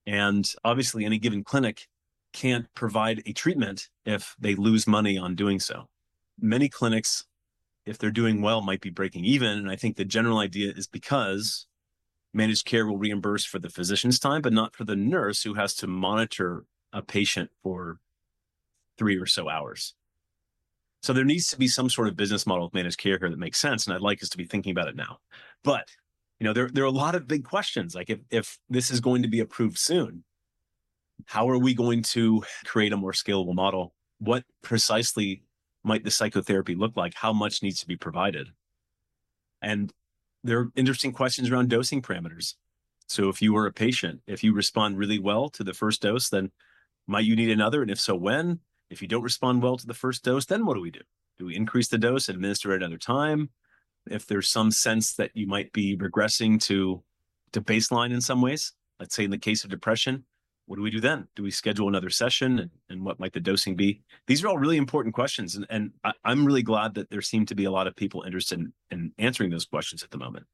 And 0.07 0.51
obviously, 0.65 1.05
any 1.05 1.19
given 1.19 1.45
clinic 1.45 1.87
can't 2.33 2.67
provide 2.75 3.23
a 3.27 3.33
treatment 3.33 3.89
if 4.05 4.35
they 4.39 4.55
lose 4.55 4.87
money 4.87 5.19
on 5.19 5.35
doing 5.35 5.61
so. 5.61 5.89
Many 6.41 6.69
clinics 6.69 7.25
if 7.89 7.99
they're 7.99 8.11
doing 8.11 8.43
well, 8.43 8.61
might 8.61 8.81
be 8.81 8.91
breaking 8.91 9.25
even. 9.25 9.59
And 9.59 9.71
I 9.71 9.77
think 9.77 9.97
the 9.97 10.05
general 10.05 10.39
idea 10.39 10.73
is 10.77 10.87
because 10.87 11.67
managed 12.33 12.67
care 12.67 12.87
will 12.87 12.99
reimburse 12.99 13.45
for 13.45 13.59
the 13.59 13.71
physician's 13.71 14.19
time, 14.19 14.43
but 14.43 14.53
not 14.53 14.77
for 14.77 14.85
the 14.85 14.97
nurse 14.97 15.43
who 15.43 15.55
has 15.55 15.75
to 15.77 15.87
monitor 15.87 16.65
a 16.93 17.03
patient 17.03 17.51
for 17.63 17.99
three 18.99 19.17
or 19.17 19.27
so 19.27 19.49
hours. 19.49 19.95
So 21.03 21.13
there 21.13 21.25
needs 21.25 21.49
to 21.49 21.59
be 21.59 21.69
some 21.69 21.89
sort 21.89 22.09
of 22.09 22.17
business 22.17 22.47
model 22.47 22.67
of 22.67 22.75
managed 22.75 22.99
care 22.99 23.19
here 23.19 23.31
that 23.31 23.39
makes 23.39 23.61
sense. 23.61 23.87
And 23.87 23.95
I'd 23.95 24.01
like 24.01 24.23
us 24.23 24.29
to 24.31 24.37
be 24.37 24.45
thinking 24.45 24.73
about 24.73 24.89
it 24.89 24.97
now. 24.97 25.19
But 25.63 25.89
you 26.41 26.45
know, 26.45 26.53
there 26.53 26.69
there 26.69 26.85
are 26.85 26.89
a 26.89 26.91
lot 26.91 27.15
of 27.15 27.27
big 27.27 27.45
questions. 27.45 27.95
Like 27.95 28.11
if 28.11 28.21
if 28.31 28.59
this 28.69 28.91
is 28.91 29.01
going 29.01 29.23
to 29.23 29.29
be 29.29 29.41
approved 29.41 29.79
soon, 29.79 30.25
how 31.27 31.49
are 31.49 31.59
we 31.59 31.75
going 31.75 32.03
to 32.03 32.43
create 32.65 32.93
a 32.93 32.97
more 32.97 33.13
scalable 33.13 33.55
model? 33.55 33.95
What 34.19 34.45
precisely 34.63 35.43
might 35.85 36.05
the 36.05 36.11
psychotherapy 36.11 36.75
look 36.75 36.97
like? 36.97 37.15
How 37.15 37.33
much 37.33 37.63
needs 37.63 37.81
to 37.81 37.87
be 37.87 37.97
provided? 37.97 38.49
And 39.63 39.93
there 40.45 40.61
are 40.61 40.73
interesting 40.77 41.13
questions 41.13 41.51
around 41.51 41.69
dosing 41.71 42.03
parameters. 42.03 42.55
So 43.09 43.29
if 43.29 43.41
you 43.41 43.53
were 43.53 43.67
a 43.67 43.73
patient, 43.73 44.21
if 44.27 44.45
you 44.45 44.53
respond 44.53 44.99
really 44.99 45.19
well 45.19 45.49
to 45.51 45.65
the 45.65 45.75
first 45.75 46.03
dose, 46.03 46.29
then 46.29 46.51
might 47.07 47.25
you 47.25 47.37
need 47.37 47.51
another? 47.51 47.83
And 47.83 47.91
if 47.91 47.99
so, 47.99 48.15
when? 48.15 48.61
If 48.91 49.03
you 49.03 49.09
don't 49.09 49.23
respond 49.23 49.63
well 49.63 49.77
to 49.77 49.87
the 49.87 49.95
first 49.95 50.25
dose, 50.25 50.47
then 50.47 50.67
what 50.67 50.75
do 50.75 50.81
we 50.81 50.91
do? 50.91 51.01
Do 51.39 51.47
we 51.47 51.57
increase 51.57 51.89
the 51.89 51.99
dose, 51.99 52.29
administer 52.29 52.73
it 52.73 52.83
another 52.83 52.99
time? 52.99 53.51
if 54.11 54.27
there's 54.27 54.49
some 54.49 54.71
sense 54.71 55.15
that 55.15 55.31
you 55.35 55.47
might 55.47 55.73
be 55.73 55.97
regressing 55.97 56.61
to 56.63 57.03
to 57.53 57.63
baseline 57.63 58.13
in 58.13 58.21
some 58.21 58.43
ways, 58.43 58.73
let's 59.01 59.15
say 59.15 59.25
in 59.25 59.31
the 59.31 59.39
case 59.39 59.65
of 59.65 59.71
depression, 59.71 60.25
what 60.69 60.77
do 60.77 60.83
we 60.83 60.91
do 60.91 61.01
then? 61.01 61.27
Do 61.35 61.43
we 61.43 61.51
schedule 61.51 61.89
another 61.89 62.11
session 62.11 62.53
mm-hmm. 62.53 62.61
and, 62.61 62.71
and 62.91 63.05
what 63.05 63.19
might 63.19 63.33
the 63.33 63.41
dosing 63.41 63.75
be? 63.75 64.03
These 64.27 64.45
are 64.45 64.49
all 64.49 64.59
really 64.59 64.77
important 64.77 65.15
questions. 65.15 65.57
And, 65.57 65.67
and 65.71 65.93
I, 66.05 66.13
am 66.25 66.45
really 66.45 66.63
glad 66.63 66.95
that 66.95 67.11
there 67.11 67.23
seem 67.23 67.47
to 67.47 67.55
be 67.55 67.65
a 67.65 67.71
lot 67.71 67.87
of 67.87 67.97
people 67.97 68.23
interested 68.23 68.59
in, 68.59 68.73
in 68.91 69.13
answering 69.19 69.51
those 69.51 69.65
questions 69.65 70.03
at 70.03 70.11
the 70.11 70.19
moment. 70.19 70.47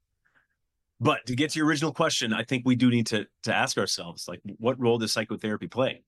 But 1.01 1.27
to 1.27 1.35
get 1.35 1.51
to 1.51 1.59
your 1.59 1.67
original 1.67 1.93
question, 1.93 2.33
I 2.33 2.45
think 2.45 2.63
we 2.65 2.77
do 2.77 2.91
need 2.91 3.09
to, 3.09 3.27
to 3.43 3.55
ask 3.55 3.77
ourselves, 3.77 4.29
like, 4.29 4.41
what 4.59 4.81
role 4.81 4.99
does 4.99 5.13
psychotherapy 5.13 5.67
play? 5.67 6.03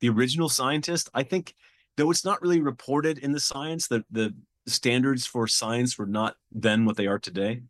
The 0.00 0.08
original 0.08 0.48
scientist, 0.48 1.10
I 1.12 1.22
think, 1.22 1.54
though 1.98 2.10
it's 2.10 2.24
not 2.24 2.40
really 2.40 2.62
reported 2.62 3.18
in 3.18 3.32
the 3.32 3.40
science, 3.40 3.88
that 3.88 4.04
the 4.10 4.34
standards 4.66 5.26
for 5.26 5.46
science 5.46 5.98
were 5.98 6.06
not 6.06 6.36
then 6.50 6.86
what 6.86 6.96
they 6.96 7.06
are 7.06 7.18
today 7.18 7.60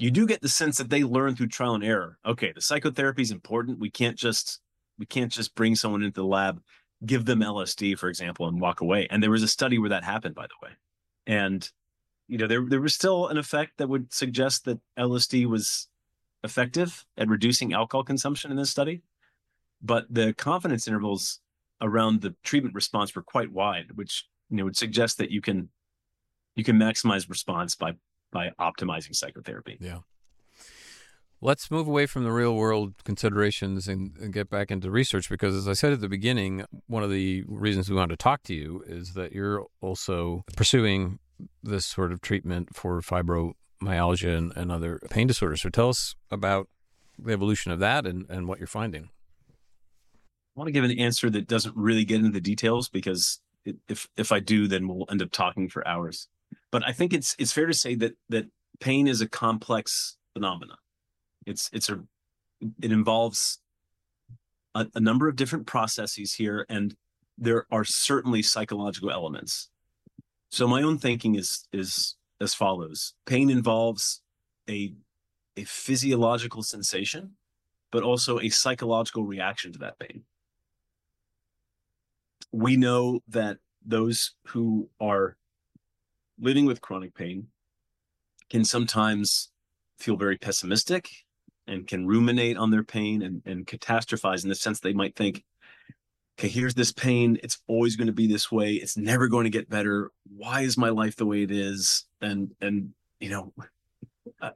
you 0.00 0.10
do 0.10 0.26
get 0.26 0.40
the 0.40 0.48
sense 0.48 0.78
that 0.78 0.88
they 0.88 1.04
learn 1.04 1.36
through 1.36 1.48
trial 1.48 1.74
and 1.74 1.84
error. 1.84 2.16
Okay, 2.24 2.52
the 2.52 2.62
psychotherapy 2.62 3.20
is 3.20 3.30
important. 3.30 3.78
We 3.78 3.90
can't 3.90 4.16
just 4.16 4.60
we 5.00 5.06
can't 5.06 5.32
just 5.32 5.54
bring 5.56 5.74
someone 5.74 6.02
into 6.02 6.20
the 6.20 6.26
lab, 6.26 6.62
give 7.04 7.24
them 7.24 7.40
LSD, 7.40 7.98
for 7.98 8.08
example, 8.08 8.46
and 8.46 8.60
walk 8.60 8.82
away. 8.82 9.08
And 9.10 9.22
there 9.22 9.30
was 9.30 9.42
a 9.42 9.48
study 9.48 9.78
where 9.78 9.88
that 9.88 10.04
happened, 10.04 10.34
by 10.36 10.46
the 10.46 10.66
way. 10.66 10.72
And 11.26 11.68
you 12.28 12.38
know, 12.38 12.46
there 12.46 12.64
there 12.64 12.80
was 12.80 12.94
still 12.94 13.26
an 13.26 13.38
effect 13.38 13.78
that 13.78 13.88
would 13.88 14.12
suggest 14.12 14.66
that 14.66 14.78
LSD 14.96 15.46
was 15.46 15.88
effective 16.44 17.04
at 17.16 17.28
reducing 17.28 17.72
alcohol 17.72 18.04
consumption 18.04 18.50
in 18.50 18.56
this 18.56 18.70
study, 18.70 19.02
but 19.82 20.04
the 20.08 20.32
confidence 20.34 20.86
intervals 20.86 21.40
around 21.80 22.20
the 22.20 22.34
treatment 22.44 22.74
response 22.74 23.16
were 23.16 23.22
quite 23.22 23.50
wide, 23.50 23.92
which 23.94 24.28
you 24.50 24.58
know 24.58 24.64
would 24.64 24.76
suggest 24.76 25.18
that 25.18 25.30
you 25.30 25.40
can 25.40 25.70
you 26.54 26.62
can 26.62 26.76
maximize 26.76 27.28
response 27.28 27.74
by 27.74 27.94
by 28.30 28.50
optimizing 28.60 29.16
psychotherapy. 29.16 29.78
Yeah. 29.80 29.98
Let's 31.42 31.70
move 31.70 31.88
away 31.88 32.04
from 32.04 32.24
the 32.24 32.32
real 32.32 32.54
world 32.54 32.94
considerations 33.04 33.88
and, 33.88 34.14
and, 34.18 34.30
get 34.30 34.50
back 34.50 34.70
into 34.70 34.90
research 34.90 35.30
because, 35.30 35.56
as 35.56 35.66
I 35.66 35.72
said 35.72 35.92
at 35.92 36.02
the 36.02 36.08
beginning, 36.08 36.66
one 36.86 37.02
of 37.02 37.10
the 37.10 37.44
reasons 37.48 37.88
we 37.88 37.96
want 37.96 38.10
to 38.10 38.16
talk 38.16 38.42
to 38.44 38.54
you 38.54 38.84
is 38.86 39.14
that 39.14 39.32
you're 39.32 39.64
also 39.80 40.44
pursuing 40.54 41.18
this 41.62 41.86
sort 41.86 42.12
of 42.12 42.20
treatment 42.20 42.76
for 42.76 43.00
fibromyalgia 43.00 44.36
and, 44.36 44.52
and 44.54 44.70
other 44.70 45.00
pain 45.08 45.26
disorders. 45.26 45.62
So 45.62 45.70
tell 45.70 45.88
us 45.88 46.14
about 46.30 46.68
the 47.18 47.32
evolution 47.32 47.72
of 47.72 47.78
that 47.78 48.06
and, 48.06 48.26
and 48.28 48.46
what 48.46 48.58
you're 48.58 48.66
finding. 48.66 49.04
I 49.04 50.60
want 50.60 50.68
to 50.68 50.72
give 50.72 50.84
an 50.84 50.98
answer 50.98 51.30
that 51.30 51.48
doesn't 51.48 51.76
really 51.76 52.04
get 52.04 52.18
into 52.18 52.32
the 52.32 52.40
details 52.40 52.90
because 52.90 53.40
if 53.88 54.08
if 54.16 54.32
I 54.32 54.40
do, 54.40 54.68
then 54.68 54.88
we'll 54.88 55.06
end 55.10 55.22
up 55.22 55.30
talking 55.30 55.68
for 55.68 55.86
hours. 55.86 56.28
But 56.70 56.86
I 56.86 56.92
think 56.92 57.12
it's 57.12 57.34
it's 57.38 57.52
fair 57.52 57.66
to 57.66 57.74
say 57.74 57.94
that 57.96 58.12
that 58.28 58.46
pain 58.80 59.06
is 59.06 59.20
a 59.20 59.28
complex 59.28 60.16
phenomenon. 60.34 60.76
It's 61.46 61.70
it's 61.72 61.88
a 61.88 62.00
it 62.82 62.92
involves 62.92 63.58
a, 64.74 64.86
a 64.94 65.00
number 65.00 65.28
of 65.28 65.36
different 65.36 65.66
processes 65.66 66.34
here, 66.34 66.66
and 66.68 66.94
there 67.38 67.66
are 67.70 67.84
certainly 67.84 68.42
psychological 68.42 69.10
elements. 69.10 69.70
So 70.50 70.68
my 70.68 70.82
own 70.82 70.98
thinking 70.98 71.36
is 71.36 71.66
is 71.72 72.16
as 72.40 72.54
follows: 72.54 73.14
pain 73.26 73.50
involves 73.50 74.22
a 74.68 74.94
a 75.56 75.64
physiological 75.64 76.62
sensation, 76.62 77.32
but 77.90 78.02
also 78.02 78.38
a 78.38 78.48
psychological 78.48 79.24
reaction 79.24 79.72
to 79.72 79.78
that 79.80 79.98
pain. 79.98 80.24
We 82.52 82.76
know 82.76 83.20
that 83.28 83.58
those 83.84 84.34
who 84.48 84.88
are 85.00 85.36
living 86.38 86.66
with 86.66 86.80
chronic 86.80 87.14
pain 87.14 87.48
can 88.48 88.64
sometimes 88.64 89.50
feel 89.98 90.16
very 90.16 90.36
pessimistic 90.36 91.10
and 91.70 91.86
can 91.86 92.06
ruminate 92.06 92.56
on 92.56 92.70
their 92.70 92.82
pain 92.82 93.22
and, 93.22 93.42
and 93.46 93.66
catastrophize 93.66 94.42
in 94.42 94.48
the 94.48 94.54
sense 94.54 94.80
they 94.80 94.92
might 94.92 95.14
think, 95.14 95.44
okay, 96.38 96.48
here's 96.48 96.74
this 96.74 96.92
pain. 96.92 97.38
It's 97.42 97.58
always 97.68 97.96
going 97.96 98.08
to 98.08 98.12
be 98.12 98.26
this 98.26 98.50
way. 98.50 98.72
It's 98.72 98.96
never 98.96 99.28
going 99.28 99.44
to 99.44 99.50
get 99.50 99.70
better. 99.70 100.10
Why 100.36 100.62
is 100.62 100.76
my 100.76 100.88
life 100.88 101.16
the 101.16 101.26
way 101.26 101.42
it 101.42 101.50
is? 101.50 102.06
And, 102.20 102.50
and, 102.60 102.90
you 103.20 103.30
know, 103.30 103.54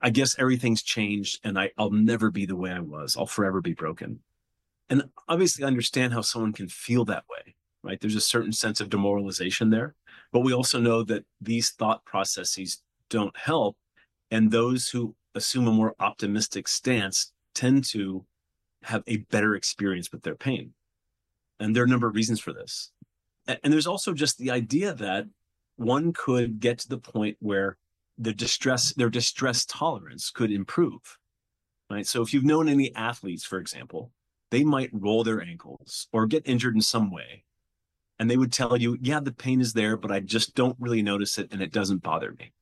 I 0.02 0.10
guess 0.10 0.38
everything's 0.38 0.82
changed 0.82 1.40
and 1.44 1.58
I, 1.58 1.70
I'll 1.78 1.90
never 1.90 2.30
be 2.30 2.46
the 2.46 2.56
way 2.56 2.72
I 2.72 2.80
was. 2.80 3.16
I'll 3.16 3.26
forever 3.26 3.60
be 3.60 3.74
broken. 3.74 4.20
And 4.90 5.04
obviously 5.28 5.64
I 5.64 5.68
understand 5.68 6.12
how 6.12 6.20
someone 6.20 6.52
can 6.52 6.68
feel 6.68 7.04
that 7.06 7.24
way, 7.30 7.54
right? 7.82 8.00
There's 8.00 8.16
a 8.16 8.20
certain 8.20 8.52
sense 8.52 8.80
of 8.80 8.90
demoralization 8.90 9.70
there. 9.70 9.94
But 10.32 10.40
we 10.40 10.52
also 10.52 10.80
know 10.80 11.04
that 11.04 11.24
these 11.40 11.70
thought 11.70 12.04
processes 12.04 12.82
don't 13.08 13.36
help. 13.36 13.76
And 14.30 14.50
those 14.50 14.88
who 14.88 15.14
assume 15.34 15.66
a 15.66 15.72
more 15.72 15.94
optimistic 15.98 16.68
stance 16.68 17.32
tend 17.54 17.84
to 17.84 18.24
have 18.82 19.02
a 19.06 19.18
better 19.18 19.54
experience 19.54 20.12
with 20.12 20.22
their 20.22 20.34
pain. 20.34 20.72
And 21.58 21.74
there 21.74 21.82
are 21.82 21.86
a 21.86 21.90
number 21.90 22.08
of 22.08 22.14
reasons 22.14 22.40
for 22.40 22.52
this. 22.52 22.90
And 23.46 23.72
there's 23.72 23.86
also 23.86 24.12
just 24.12 24.38
the 24.38 24.50
idea 24.50 24.94
that 24.94 25.26
one 25.76 26.12
could 26.12 26.60
get 26.60 26.78
to 26.80 26.88
the 26.88 26.98
point 26.98 27.36
where 27.40 27.76
the 28.18 28.32
distress, 28.32 28.92
their 28.94 29.10
distress 29.10 29.64
tolerance 29.64 30.30
could 30.30 30.50
improve. 30.50 31.18
Right. 31.90 32.06
So 32.06 32.22
if 32.22 32.32
you've 32.32 32.44
known 32.44 32.68
any 32.68 32.94
athletes, 32.94 33.44
for 33.44 33.58
example, 33.58 34.10
they 34.50 34.64
might 34.64 34.90
roll 34.92 35.22
their 35.22 35.42
ankles 35.42 36.08
or 36.12 36.26
get 36.26 36.48
injured 36.48 36.74
in 36.74 36.80
some 36.80 37.10
way 37.10 37.44
and 38.18 38.30
they 38.30 38.36
would 38.36 38.52
tell 38.52 38.76
you, 38.76 38.96
yeah, 39.00 39.20
the 39.20 39.32
pain 39.32 39.60
is 39.60 39.72
there, 39.72 39.96
but 39.96 40.12
I 40.12 40.20
just 40.20 40.54
don't 40.54 40.76
really 40.78 41.02
notice 41.02 41.38
it 41.38 41.52
and 41.52 41.60
it 41.60 41.72
doesn't 41.72 42.02
bother 42.02 42.32
me. 42.38 42.52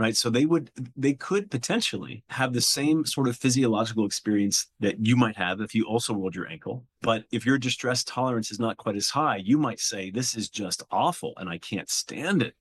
Right. 0.00 0.16
So 0.16 0.30
they 0.30 0.46
would, 0.46 0.70
they 0.96 1.12
could 1.12 1.50
potentially 1.50 2.24
have 2.30 2.54
the 2.54 2.62
same 2.62 3.04
sort 3.04 3.28
of 3.28 3.36
physiological 3.36 4.06
experience 4.06 4.66
that 4.80 5.04
you 5.06 5.14
might 5.14 5.36
have 5.36 5.60
if 5.60 5.74
you 5.74 5.84
also 5.84 6.14
rolled 6.14 6.34
your 6.34 6.48
ankle. 6.48 6.86
But 7.02 7.24
if 7.30 7.44
your 7.44 7.58
distress 7.58 8.02
tolerance 8.02 8.50
is 8.50 8.58
not 8.58 8.78
quite 8.78 8.96
as 8.96 9.10
high, 9.10 9.42
you 9.44 9.58
might 9.58 9.78
say, 9.78 10.10
this 10.10 10.34
is 10.34 10.48
just 10.48 10.82
awful 10.90 11.34
and 11.36 11.50
I 11.50 11.58
can't 11.58 11.90
stand 11.90 12.40
it. 12.40 12.54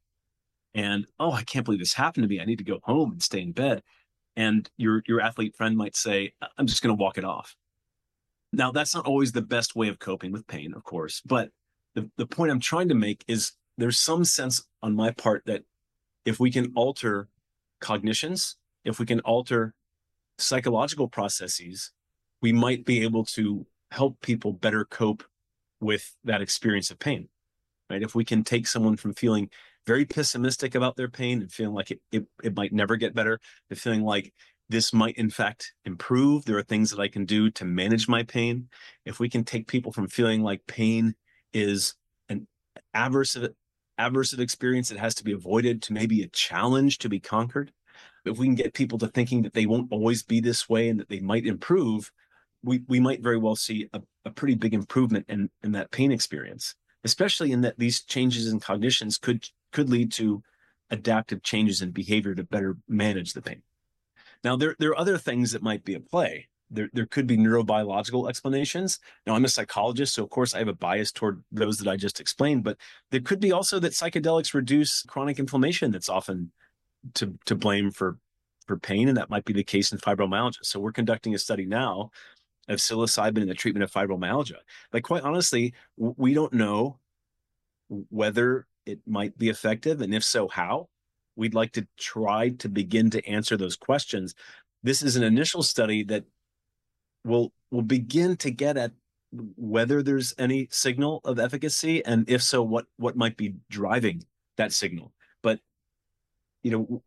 And 0.73 1.07
oh, 1.17 1.31
I 1.31 1.43
can't 1.43 1.63
believe 1.63 1.79
this 1.79 1.93
happened 1.93 2.25
to 2.25 2.27
me. 2.27 2.41
I 2.41 2.45
need 2.45 2.57
to 2.57 2.65
go 2.65 2.81
home 2.83 3.13
and 3.13 3.23
stay 3.23 3.39
in 3.39 3.53
bed. 3.53 3.83
And 4.35 4.69
your 4.75 5.01
your 5.07 5.21
athlete 5.21 5.55
friend 5.55 5.77
might 5.77 5.95
say, 5.95 6.33
I'm 6.57 6.67
just 6.67 6.83
going 6.83 6.93
to 6.93 7.01
walk 7.01 7.17
it 7.17 7.23
off. 7.23 7.55
Now, 8.51 8.73
that's 8.73 8.93
not 8.93 9.07
always 9.07 9.31
the 9.31 9.41
best 9.41 9.77
way 9.77 9.87
of 9.87 9.99
coping 9.99 10.33
with 10.33 10.45
pain, 10.45 10.73
of 10.73 10.83
course, 10.83 11.21
but 11.25 11.51
the, 11.95 12.11
the 12.17 12.27
point 12.27 12.51
I'm 12.51 12.59
trying 12.59 12.89
to 12.89 12.95
make 12.95 13.23
is 13.29 13.53
there's 13.77 13.97
some 13.97 14.25
sense 14.25 14.61
on 14.83 14.93
my 14.93 15.11
part 15.11 15.45
that 15.45 15.63
if 16.29 16.39
we 16.39 16.51
can 16.51 16.71
alter 16.75 17.27
cognitions, 17.81 18.55
if 18.85 18.99
we 18.99 19.05
can 19.07 19.19
alter 19.21 19.73
psychological 20.37 21.07
processes, 21.07 21.91
we 22.39 22.51
might 22.53 22.85
be 22.85 23.01
able 23.03 23.25
to 23.25 23.65
help 23.89 24.21
people 24.21 24.53
better 24.53 24.85
cope 24.85 25.23
with 25.81 26.15
that 26.23 26.41
experience 26.41 26.91
of 26.91 26.99
pain. 26.99 27.27
Right? 27.89 28.03
If 28.03 28.13
we 28.13 28.23
can 28.23 28.43
take 28.43 28.67
someone 28.67 28.95
from 28.95 29.15
feeling 29.15 29.49
very 29.87 30.05
pessimistic 30.05 30.75
about 30.75 30.97
their 30.97 31.09
pain 31.09 31.41
and 31.41 31.51
feeling 31.51 31.73
like 31.73 31.89
it, 31.89 31.99
it, 32.11 32.27
it 32.43 32.55
might 32.55 32.71
never 32.71 32.95
get 32.95 33.15
better 33.15 33.39
to 33.69 33.75
feeling 33.75 34.03
like 34.03 34.31
this 34.69 34.93
might 34.93 35.17
in 35.17 35.31
fact 35.31 35.73
improve. 35.85 36.45
There 36.45 36.59
are 36.59 36.63
things 36.63 36.91
that 36.91 36.99
I 36.99 37.07
can 37.07 37.25
do 37.25 37.49
to 37.51 37.65
manage 37.65 38.07
my 38.07 38.21
pain. 38.21 38.69
If 39.03 39.19
we 39.19 39.29
can 39.29 39.43
take 39.43 39.67
people 39.67 39.91
from 39.91 40.07
feeling 40.07 40.43
like 40.43 40.61
pain 40.67 41.15
is 41.53 41.95
an 42.29 42.47
aversive 42.95 43.51
aversive 43.99 44.39
experience 44.39 44.89
that 44.89 44.99
has 44.99 45.15
to 45.15 45.23
be 45.23 45.33
avoided 45.33 45.81
to 45.83 45.93
maybe 45.93 46.23
a 46.23 46.27
challenge 46.27 46.97
to 46.99 47.09
be 47.09 47.19
conquered, 47.19 47.71
if 48.25 48.37
we 48.37 48.47
can 48.47 48.55
get 48.55 48.73
people 48.73 48.97
to 48.99 49.07
thinking 49.07 49.43
that 49.43 49.53
they 49.53 49.65
won't 49.65 49.91
always 49.91 50.23
be 50.23 50.39
this 50.39 50.69
way 50.69 50.89
and 50.89 50.99
that 50.99 51.09
they 51.09 51.19
might 51.19 51.45
improve, 51.45 52.11
we 52.63 52.81
we 52.87 52.99
might 52.99 53.21
very 53.21 53.37
well 53.37 53.55
see 53.55 53.89
a, 53.93 54.01
a 54.25 54.31
pretty 54.31 54.55
big 54.55 54.73
improvement 54.73 55.25
in 55.29 55.49
in 55.63 55.71
that 55.73 55.91
pain 55.91 56.11
experience, 56.11 56.75
especially 57.03 57.51
in 57.51 57.61
that 57.61 57.77
these 57.77 58.03
changes 58.03 58.47
in 58.47 58.59
cognitions 58.59 59.17
could 59.17 59.45
could 59.71 59.89
lead 59.89 60.11
to 60.13 60.43
adaptive 60.89 61.43
changes 61.43 61.81
in 61.81 61.91
behavior 61.91 62.35
to 62.35 62.43
better 62.43 62.77
manage 62.87 63.33
the 63.33 63.41
pain. 63.41 63.61
Now, 64.43 64.55
there, 64.55 64.75
there 64.79 64.89
are 64.91 64.97
other 64.97 65.17
things 65.17 65.51
that 65.51 65.61
might 65.61 65.83
be 65.83 65.95
at 65.95 66.09
play. 66.09 66.47
There, 66.71 66.89
there 66.93 67.07
could 67.07 67.25
be 67.25 67.37
neurobiological 67.37 68.29
explanations. 68.29 68.99
Now, 69.25 69.33
I'm 69.33 69.45
a 69.45 69.49
psychologist, 69.49 70.13
so 70.13 70.23
of 70.23 70.29
course 70.29 70.53
I 70.53 70.59
have 70.59 70.67
a 70.67 70.73
bias 70.73 71.11
toward 71.11 71.43
those 71.51 71.77
that 71.79 71.87
I 71.87 71.97
just 71.97 72.19
explained, 72.19 72.63
but 72.63 72.77
there 73.09 73.21
could 73.21 73.39
be 73.39 73.51
also 73.51 73.79
that 73.79 73.93
psychedelics 73.93 74.53
reduce 74.53 75.01
chronic 75.03 75.39
inflammation 75.39 75.91
that's 75.91 76.09
often 76.09 76.51
to, 77.15 77.33
to 77.45 77.55
blame 77.55 77.89
for, 77.89 78.17
for 78.67 78.77
pain, 78.77 79.07
and 79.07 79.17
that 79.17 79.31
might 79.31 79.45
be 79.45 79.53
the 79.53 79.63
case 79.63 79.91
in 79.91 79.97
fibromyalgia. 79.97 80.59
So 80.63 80.79
we're 80.79 80.91
conducting 80.91 81.33
a 81.33 81.39
study 81.39 81.65
now 81.65 82.11
of 82.67 82.77
psilocybin 82.77 83.41
in 83.41 83.47
the 83.47 83.55
treatment 83.55 83.83
of 83.83 83.91
fibromyalgia. 83.91 84.57
Like, 84.93 85.03
quite 85.03 85.23
honestly, 85.23 85.73
we 85.97 86.35
don't 86.35 86.53
know 86.53 86.99
whether 87.87 88.67
it 88.85 88.99
might 89.07 89.35
be 89.39 89.49
effective, 89.49 90.01
and 90.01 90.13
if 90.13 90.23
so, 90.23 90.47
how. 90.47 90.89
We'd 91.35 91.55
like 91.55 91.71
to 91.73 91.87
try 91.97 92.49
to 92.49 92.69
begin 92.69 93.09
to 93.11 93.25
answer 93.25 93.57
those 93.57 93.75
questions. 93.75 94.35
This 94.83 95.01
is 95.01 95.15
an 95.15 95.23
initial 95.23 95.63
study 95.63 96.03
that 96.03 96.25
will 97.23 97.51
will 97.71 97.81
begin 97.81 98.35
to 98.37 98.51
get 98.51 98.77
at 98.77 98.91
whether 99.31 100.01
there's 100.01 100.33
any 100.39 100.67
signal 100.71 101.21
of 101.23 101.37
efficacy 101.39 102.03
and 102.05 102.27
if 102.29 102.41
so 102.41 102.63
what 102.63 102.85
what 102.97 103.15
might 103.15 103.37
be 103.37 103.53
driving 103.69 104.23
that 104.57 104.73
signal 104.73 105.13
but 105.43 105.59
you 106.63 106.71
know 106.71 107.03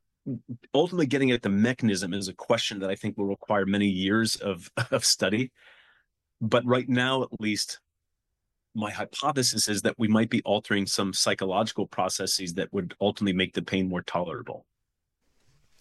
ultimately 0.75 1.07
getting 1.07 1.31
at 1.31 1.43
the 1.43 1.49
mechanism 1.49 2.15
is 2.15 2.29
a 2.29 2.35
question 2.35 2.79
that 2.81 2.91
I 2.91 2.95
think 2.95 3.17
will 3.17 3.27
require 3.27 3.67
many 3.67 3.89
years 3.89 4.37
of, 4.37 4.71
of 4.91 5.05
study. 5.05 5.51
But 6.41 6.65
right 6.65 6.89
now, 6.89 7.23
at 7.23 7.41
least, 7.41 7.81
my 8.75 8.91
hypothesis 8.91 9.69
is 9.69 9.83
that 9.83 9.99
we 9.99 10.09
might 10.09 10.31
be 10.31 10.43
altering 10.43 10.87
some 10.87 11.13
psychological 11.13 11.87
processes 11.87 12.55
that 12.55 12.73
would 12.73 12.95
ultimately 13.01 13.37
make 13.37 13.55
the 13.55 13.63
pain 13.63 13.89
more 13.89 14.03
tolerable. 14.03 14.67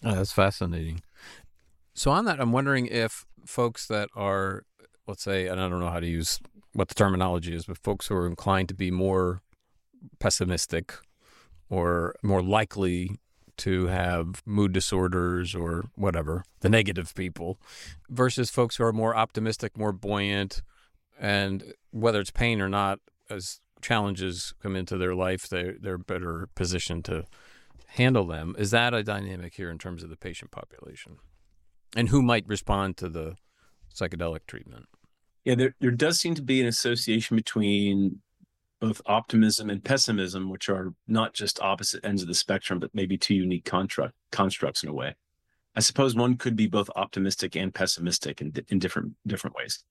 Oh, 0.04 0.16
that's 0.16 0.32
fascinating. 0.32 1.00
So, 1.94 2.10
on 2.10 2.24
that, 2.24 2.40
I'm 2.40 2.52
wondering 2.52 2.86
if 2.86 3.26
folks 3.44 3.86
that 3.86 4.08
are, 4.14 4.64
let's 5.06 5.22
say, 5.22 5.46
and 5.46 5.60
I 5.60 5.68
don't 5.68 5.80
know 5.80 5.90
how 5.90 6.00
to 6.00 6.06
use 6.06 6.40
what 6.72 6.88
the 6.88 6.94
terminology 6.94 7.54
is, 7.54 7.66
but 7.66 7.78
folks 7.78 8.06
who 8.06 8.14
are 8.14 8.26
inclined 8.26 8.68
to 8.68 8.74
be 8.74 8.90
more 8.90 9.42
pessimistic 10.18 10.94
or 11.68 12.14
more 12.22 12.42
likely 12.42 13.18
to 13.58 13.86
have 13.86 14.42
mood 14.46 14.72
disorders 14.72 15.54
or 15.54 15.84
whatever, 15.94 16.44
the 16.60 16.68
negative 16.68 17.14
people, 17.14 17.60
versus 18.08 18.50
folks 18.50 18.76
who 18.76 18.84
are 18.84 18.92
more 18.92 19.14
optimistic, 19.14 19.76
more 19.76 19.92
buoyant, 19.92 20.62
and 21.20 21.74
whether 21.90 22.20
it's 22.20 22.30
pain 22.30 22.60
or 22.60 22.68
not, 22.68 22.98
as 23.28 23.60
challenges 23.80 24.54
come 24.62 24.76
into 24.76 24.96
their 24.96 25.14
life, 25.14 25.48
they 25.48 25.74
they're 25.80 25.98
better 25.98 26.48
positioned 26.54 27.04
to 27.04 27.24
handle 27.88 28.26
them. 28.26 28.54
Is 28.58 28.70
that 28.70 28.94
a 28.94 29.02
dynamic 29.02 29.54
here 29.54 29.70
in 29.70 29.78
terms 29.78 30.02
of 30.02 30.10
the 30.10 30.16
patient 30.16 30.50
population, 30.50 31.18
and 31.94 32.08
who 32.08 32.22
might 32.22 32.46
respond 32.46 32.96
to 32.98 33.08
the 33.08 33.36
psychedelic 33.94 34.46
treatment? 34.46 34.86
Yeah, 35.44 35.54
there 35.56 35.74
there 35.80 35.90
does 35.90 36.20
seem 36.20 36.34
to 36.36 36.42
be 36.42 36.60
an 36.60 36.66
association 36.66 37.36
between 37.36 38.20
both 38.80 39.00
optimism 39.06 39.70
and 39.70 39.84
pessimism, 39.84 40.50
which 40.50 40.68
are 40.68 40.92
not 41.06 41.34
just 41.34 41.62
opposite 41.62 42.04
ends 42.04 42.22
of 42.22 42.28
the 42.28 42.34
spectrum, 42.34 42.78
but 42.78 42.94
maybe 42.94 43.16
two 43.16 43.34
unique 43.34 43.64
construct 43.64 44.14
constructs 44.30 44.82
in 44.82 44.88
a 44.88 44.92
way. 44.92 45.14
I 45.74 45.80
suppose 45.80 46.14
one 46.14 46.36
could 46.36 46.56
be 46.56 46.66
both 46.66 46.90
optimistic 46.96 47.56
and 47.56 47.72
pessimistic 47.72 48.40
in, 48.40 48.52
in 48.68 48.78
different 48.78 49.12
different 49.26 49.56
ways. 49.56 49.84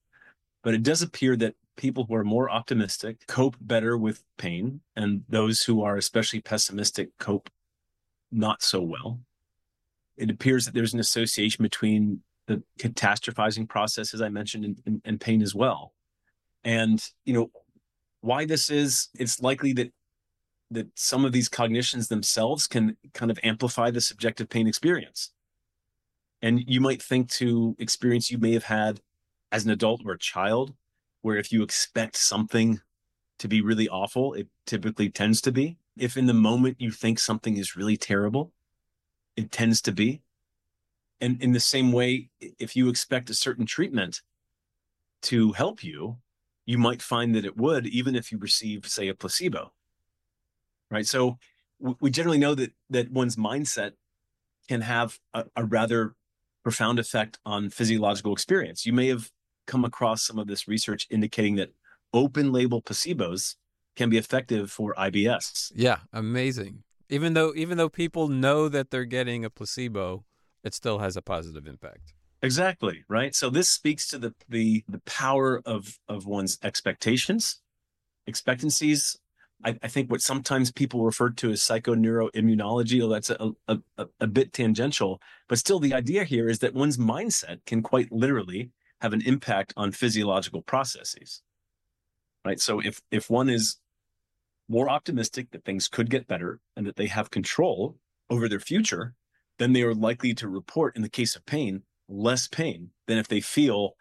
But 0.63 0.73
it 0.73 0.83
does 0.83 1.01
appear 1.01 1.35
that 1.37 1.55
people 1.75 2.05
who 2.05 2.15
are 2.15 2.23
more 2.23 2.49
optimistic 2.49 3.25
cope 3.27 3.55
better 3.59 3.97
with 3.97 4.23
pain, 4.37 4.81
and 4.95 5.23
those 5.27 5.63
who 5.63 5.83
are 5.83 5.97
especially 5.97 6.41
pessimistic 6.41 7.09
cope 7.17 7.49
not 8.31 8.61
so 8.61 8.81
well. 8.81 9.19
It 10.17 10.29
appears 10.29 10.65
that 10.65 10.73
there's 10.73 10.93
an 10.93 10.99
association 10.99 11.63
between 11.63 12.21
the 12.47 12.63
catastrophizing 12.79 13.67
process, 13.67 14.13
as 14.13 14.21
I 14.21 14.29
mentioned, 14.29 14.81
and, 14.85 15.01
and, 15.05 15.21
pain 15.21 15.41
as 15.41 15.55
well. 15.55 15.93
And 16.63 17.03
you 17.25 17.33
know 17.33 17.51
why 18.21 18.45
this 18.45 18.69
is, 18.69 19.09
it's 19.13 19.41
likely 19.41 19.73
that 19.73 19.91
that 20.71 20.87
some 20.95 21.25
of 21.25 21.33
these 21.33 21.49
cognitions 21.49 22.07
themselves 22.07 22.65
can 22.65 22.95
kind 23.13 23.29
of 23.29 23.37
amplify 23.43 23.91
the 23.91 23.99
subjective 23.99 24.49
pain 24.49 24.67
experience. 24.67 25.31
And 26.41 26.63
you 26.65 26.79
might 26.79 27.01
think 27.01 27.29
to 27.31 27.75
experience 27.77 28.31
you 28.31 28.37
may 28.37 28.53
have 28.53 28.63
had 28.63 29.01
as 29.51 29.65
an 29.65 29.71
adult 29.71 30.01
or 30.05 30.13
a 30.13 30.17
child, 30.17 30.73
where 31.21 31.35
if 31.35 31.51
you 31.51 31.61
expect 31.61 32.15
something 32.15 32.79
to 33.37 33.47
be 33.47 33.61
really 33.61 33.89
awful, 33.89 34.33
it 34.33 34.47
typically 34.65 35.09
tends 35.09 35.41
to 35.41 35.51
be. 35.51 35.77
If 35.97 36.15
in 36.15 36.25
the 36.25 36.33
moment 36.33 36.79
you 36.79 36.89
think 36.89 37.19
something 37.19 37.57
is 37.57 37.75
really 37.75 37.97
terrible, 37.97 38.53
it 39.35 39.51
tends 39.51 39.81
to 39.83 39.91
be. 39.91 40.21
And 41.19 41.41
in 41.41 41.51
the 41.51 41.59
same 41.59 41.91
way, 41.91 42.29
if 42.39 42.75
you 42.75 42.89
expect 42.89 43.29
a 43.29 43.33
certain 43.33 43.65
treatment 43.65 44.21
to 45.23 45.51
help 45.51 45.83
you, 45.83 46.17
you 46.65 46.77
might 46.77 47.01
find 47.01 47.35
that 47.35 47.45
it 47.45 47.57
would, 47.57 47.85
even 47.87 48.15
if 48.15 48.31
you 48.31 48.37
receive, 48.37 48.87
say, 48.87 49.07
a 49.07 49.13
placebo. 49.13 49.71
Right. 50.89 51.05
So 51.05 51.37
we 51.79 52.09
generally 52.09 52.37
know 52.37 52.55
that 52.55 52.71
that 52.89 53.11
one's 53.11 53.35
mindset 53.35 53.91
can 54.67 54.81
have 54.81 55.19
a, 55.33 55.45
a 55.55 55.65
rather 55.65 56.15
profound 56.63 56.99
effect 56.99 57.39
on 57.45 57.69
physiological 57.69 58.33
experience. 58.33 58.85
You 58.85 58.93
may 58.93 59.07
have 59.07 59.31
come 59.67 59.85
across 59.85 60.23
some 60.23 60.37
of 60.37 60.47
this 60.47 60.67
research 60.67 61.07
indicating 61.09 61.55
that 61.55 61.69
open 62.13 62.51
label 62.51 62.81
placebos 62.81 63.55
can 63.95 64.09
be 64.09 64.17
effective 64.17 64.71
for 64.71 64.93
IBS. 64.95 65.71
Yeah, 65.75 65.97
amazing. 66.13 66.83
Even 67.11 67.33
though 67.33 67.53
even 67.55 67.77
though 67.77 67.89
people 67.89 68.29
know 68.29 68.69
that 68.69 68.89
they're 68.89 69.05
getting 69.05 69.45
a 69.45 69.49
placebo, 69.49 70.23
it 70.63 70.73
still 70.73 70.99
has 70.99 71.17
a 71.17 71.21
positive 71.21 71.67
impact. 71.67 72.13
Exactly, 72.41 73.03
right? 73.07 73.35
So 73.35 73.49
this 73.49 73.69
speaks 73.69 74.07
to 74.07 74.17
the 74.17 74.33
the 74.49 74.83
the 74.87 75.01
power 75.05 75.61
of 75.65 75.99
of 76.07 76.25
one's 76.25 76.57
expectations, 76.63 77.61
expectancies. 78.25 79.19
I, 79.63 79.77
I 79.83 79.89
think 79.89 80.09
what 80.09 80.21
sometimes 80.21 80.71
people 80.71 81.03
refer 81.03 81.29
to 81.29 81.51
as 81.51 81.61
psychoneuroimmunology, 81.61 82.99
although 82.99 83.13
that's 83.13 83.29
a, 83.29 83.51
a, 83.67 84.07
a 84.19 84.25
bit 84.25 84.53
tangential, 84.53 85.21
but 85.47 85.59
still 85.59 85.79
the 85.79 85.93
idea 85.93 86.23
here 86.23 86.49
is 86.49 86.59
that 86.59 86.73
one's 86.73 86.97
mindset 86.97 87.63
can 87.67 87.83
quite 87.83 88.11
literally 88.11 88.71
have 89.01 89.13
an 89.13 89.21
impact 89.21 89.71
on 89.77 89.91
physiological 89.91 90.63
processes. 90.63 91.43
Right? 92.43 92.59
So 92.59 92.79
if 92.79 93.01
if 93.11 93.29
one 93.29 93.49
is 93.49 93.80
more 94.71 94.89
optimistic 94.89 95.51
that 95.51 95.65
things 95.65 95.87
could 95.87 96.09
get 96.09 96.27
better 96.27 96.59
and 96.77 96.87
that 96.87 96.95
they 96.95 97.07
have 97.07 97.29
control 97.29 97.97
over 98.29 98.47
their 98.47 98.59
future, 98.59 99.13
then 99.59 99.73
they 99.73 99.83
are 99.83 99.93
likely 99.93 100.33
to 100.33 100.47
report 100.47 100.95
in 100.95 101.01
the 101.01 101.09
case 101.09 101.35
of 101.35 101.45
pain 101.45 101.83
less 102.07 102.47
pain 102.47 102.89
than 103.07 103.17
if 103.17 103.27
they 103.27 103.41
feel 103.41 103.95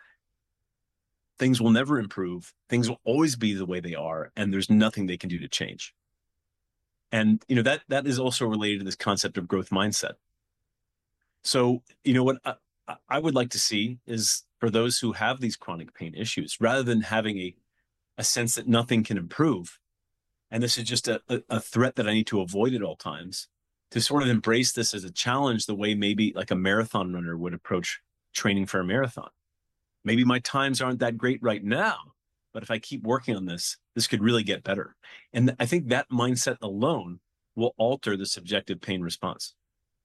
things 1.38 1.60
will 1.60 1.70
never 1.70 1.98
improve, 1.98 2.52
things 2.68 2.88
will 2.88 3.00
always 3.04 3.36
be 3.36 3.54
the 3.54 3.66
way 3.66 3.80
they 3.80 3.94
are, 3.94 4.30
and 4.36 4.52
there's 4.52 4.68
nothing 4.68 5.06
they 5.06 5.16
can 5.16 5.28
do 5.28 5.38
to 5.38 5.48
change. 5.48 5.94
And 7.12 7.42
you 7.48 7.56
know 7.56 7.62
that 7.62 7.82
that 7.88 8.06
is 8.06 8.18
also 8.18 8.46
related 8.46 8.80
to 8.80 8.84
this 8.84 8.96
concept 8.96 9.38
of 9.38 9.48
growth 9.48 9.70
mindset. 9.70 10.14
So 11.42 11.82
you 12.04 12.14
know 12.14 12.24
what 12.24 12.38
I, 12.44 12.96
I 13.08 13.18
would 13.18 13.34
like 13.34 13.50
to 13.50 13.58
see 13.58 13.98
is 14.06 14.44
for 14.60 14.70
those 14.70 14.98
who 14.98 15.12
have 15.12 15.40
these 15.40 15.56
chronic 15.56 15.94
pain 15.94 16.14
issues, 16.14 16.58
rather 16.60 16.82
than 16.82 17.00
having 17.00 17.38
a 17.38 17.54
a 18.18 18.24
sense 18.24 18.54
that 18.56 18.68
nothing 18.68 19.02
can 19.02 19.16
improve, 19.16 19.78
and 20.50 20.62
this 20.62 20.76
is 20.78 20.84
just 20.84 21.08
a, 21.08 21.20
a, 21.48 21.60
threat 21.60 21.96
that 21.96 22.08
I 22.08 22.14
need 22.14 22.26
to 22.28 22.40
avoid 22.40 22.74
at 22.74 22.82
all 22.82 22.96
times 22.96 23.48
to 23.90 24.00
sort 24.00 24.22
of 24.22 24.28
embrace 24.28 24.72
this 24.72 24.94
as 24.94 25.04
a 25.04 25.12
challenge 25.12 25.66
the 25.66 25.74
way 25.74 25.94
maybe 25.94 26.32
like 26.34 26.50
a 26.50 26.56
marathon 26.56 27.12
runner 27.12 27.36
would 27.36 27.54
approach 27.54 28.00
training 28.34 28.66
for 28.66 28.80
a 28.80 28.84
marathon. 28.84 29.30
Maybe 30.04 30.24
my 30.24 30.38
times 30.38 30.80
aren't 30.80 31.00
that 31.00 31.18
great 31.18 31.42
right 31.42 31.62
now, 31.62 31.98
but 32.52 32.62
if 32.62 32.70
I 32.70 32.78
keep 32.78 33.02
working 33.02 33.36
on 33.36 33.46
this, 33.46 33.76
this 33.94 34.06
could 34.06 34.22
really 34.22 34.42
get 34.42 34.64
better. 34.64 34.96
And 35.32 35.54
I 35.60 35.66
think 35.66 35.88
that 35.88 36.10
mindset 36.10 36.56
alone 36.62 37.20
will 37.54 37.74
alter 37.76 38.16
the 38.16 38.26
subjective 38.26 38.80
pain 38.80 39.02
response 39.02 39.54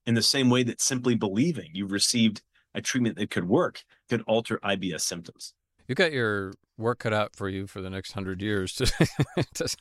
in 0.04 0.14
the 0.14 0.22
same 0.22 0.50
way 0.50 0.62
that 0.64 0.80
simply 0.80 1.14
believing 1.14 1.70
you've 1.72 1.92
received 1.92 2.42
a 2.74 2.80
treatment 2.80 3.16
that 3.16 3.30
could 3.30 3.48
work 3.48 3.82
could 4.08 4.22
alter 4.26 4.58
IBS 4.62 5.00
symptoms. 5.00 5.54
You 5.88 5.94
got 5.94 6.12
your 6.12 6.52
work 6.78 7.00
cut 7.00 7.12
out 7.12 7.34
for 7.34 7.48
you 7.48 7.66
for 7.66 7.80
the 7.80 7.90
next 7.90 8.12
hundred 8.12 8.42
years 8.42 8.72
to, 8.74 8.86
to 9.54 9.76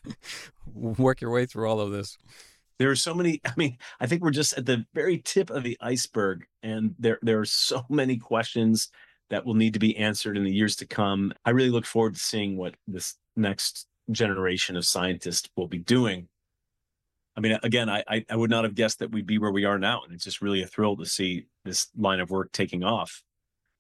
work 0.74 1.22
your 1.22 1.32
way 1.32 1.46
through 1.46 1.70
all 1.70 1.80
of 1.80 1.92
this. 1.92 2.18
There 2.78 2.92
are 2.92 2.96
so 2.96 3.14
many 3.14 3.42
i 3.46 3.54
mean 3.56 3.78
i 4.00 4.08
think 4.08 4.22
we're 4.22 4.32
just 4.32 4.58
at 4.58 4.66
the 4.66 4.86
very 4.94 5.20
tip 5.20 5.50
of 5.50 5.64
the 5.64 5.78
iceberg 5.80 6.46
and 6.62 6.94
there 7.00 7.20
there 7.22 7.40
are 7.40 7.46
so 7.46 7.86
many 7.90 8.18
questions 8.18 8.90
that 9.30 9.46
will 9.46 9.54
need 9.54 9.74
to 9.74 9.80
be 9.80 9.98
answered 9.98 10.38
in 10.38 10.44
the 10.44 10.54
years 10.54 10.76
to 10.76 10.86
come. 10.86 11.34
I 11.44 11.50
really 11.50 11.72
look 11.72 11.88
forward 11.88 12.14
to 12.14 12.20
seeing 12.20 12.58
what 12.58 12.76
this 12.86 13.16
next 13.36 13.88
generation 14.12 14.76
of 14.76 14.86
scientists 14.86 15.50
will 15.56 15.68
be 15.68 15.80
doing. 15.80 16.28
I 17.36 17.42
mean 17.42 17.58
again 17.64 17.90
i 17.90 18.04
i 18.30 18.36
would 18.36 18.50
not 18.50 18.66
have 18.66 18.76
guessed 18.76 19.00
that 19.00 19.12
we'd 19.12 19.26
be 19.26 19.38
where 19.38 19.52
we 19.52 19.66
are 19.66 19.80
now 19.80 20.02
and 20.04 20.14
it's 20.14 20.24
just 20.24 20.42
really 20.42 20.62
a 20.62 20.68
thrill 20.68 20.98
to 20.98 21.06
see 21.06 21.48
this 21.64 21.88
line 21.98 22.20
of 22.20 22.30
work 22.30 22.52
taking 22.52 22.84
off. 22.84 23.24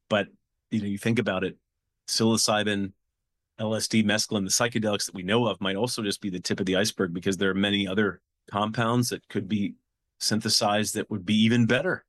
But 0.09 0.27
you 0.71 0.79
know 0.79 0.87
you 0.87 0.97
think 0.97 1.19
about 1.19 1.43
it 1.43 1.57
psilocybin 2.07 2.93
lsd 3.59 4.03
mescaline 4.03 4.43
the 4.43 4.49
psychedelics 4.49 5.05
that 5.05 5.15
we 5.15 5.23
know 5.23 5.47
of 5.47 5.61
might 5.61 5.75
also 5.75 6.01
just 6.01 6.21
be 6.21 6.29
the 6.29 6.39
tip 6.39 6.59
of 6.59 6.65
the 6.65 6.75
iceberg 6.75 7.13
because 7.13 7.37
there 7.37 7.49
are 7.49 7.55
many 7.55 7.87
other 7.87 8.21
compounds 8.49 9.09
that 9.09 9.27
could 9.29 9.47
be 9.47 9.75
synthesized 10.19 10.95
that 10.95 11.09
would 11.09 11.25
be 11.25 11.35
even 11.35 11.65
better. 11.65 12.05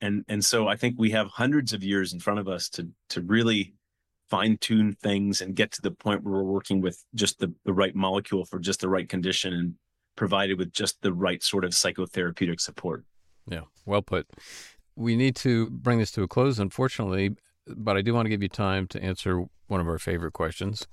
And 0.00 0.24
and 0.28 0.44
so 0.44 0.68
I 0.68 0.76
think 0.76 0.96
we 0.98 1.10
have 1.10 1.28
hundreds 1.28 1.72
of 1.72 1.82
years 1.82 2.12
in 2.12 2.20
front 2.20 2.40
of 2.40 2.48
us 2.48 2.68
to 2.70 2.88
to 3.10 3.22
really 3.22 3.74
fine 4.28 4.58
tune 4.58 4.92
things 4.92 5.40
and 5.40 5.54
get 5.54 5.72
to 5.72 5.82
the 5.82 5.90
point 5.90 6.24
where 6.24 6.34
we're 6.34 6.42
working 6.42 6.80
with 6.80 7.04
just 7.14 7.38
the, 7.38 7.54
the 7.64 7.72
right 7.72 7.94
molecule 7.94 8.44
for 8.44 8.58
just 8.58 8.80
the 8.80 8.88
right 8.88 9.08
condition 9.08 9.52
and 9.52 9.74
provided 10.16 10.58
with 10.58 10.72
just 10.72 11.00
the 11.02 11.12
right 11.12 11.44
sort 11.44 11.64
of 11.64 11.70
psychotherapeutic 11.70 12.60
support. 12.60 13.04
Yeah, 13.48 13.62
well 13.84 14.02
put. 14.02 14.26
We 14.96 15.14
need 15.14 15.36
to 15.36 15.70
bring 15.70 16.00
this 16.00 16.10
to 16.12 16.24
a 16.24 16.28
close, 16.28 16.58
unfortunately, 16.58 17.36
but 17.66 17.96
I 17.96 18.02
do 18.02 18.14
want 18.14 18.26
to 18.26 18.30
give 18.30 18.42
you 18.42 18.48
time 18.48 18.86
to 18.88 19.02
answer 19.02 19.44
one 19.66 19.80
of 19.80 19.88
our 19.88 19.98
favorite 19.98 20.32
questions, 20.32 20.86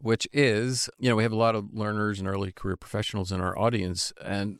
which 0.00 0.28
is, 0.32 0.88
you 0.98 1.08
know, 1.08 1.16
we 1.16 1.22
have 1.22 1.32
a 1.32 1.36
lot 1.36 1.54
of 1.54 1.72
learners 1.72 2.18
and 2.18 2.28
early 2.28 2.52
career 2.52 2.76
professionals 2.76 3.30
in 3.32 3.40
our 3.40 3.58
audience, 3.58 4.12
and 4.22 4.58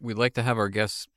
we'd 0.00 0.18
like 0.18 0.34
to 0.34 0.42
have 0.42 0.58
our 0.58 0.68
guests 0.68 1.08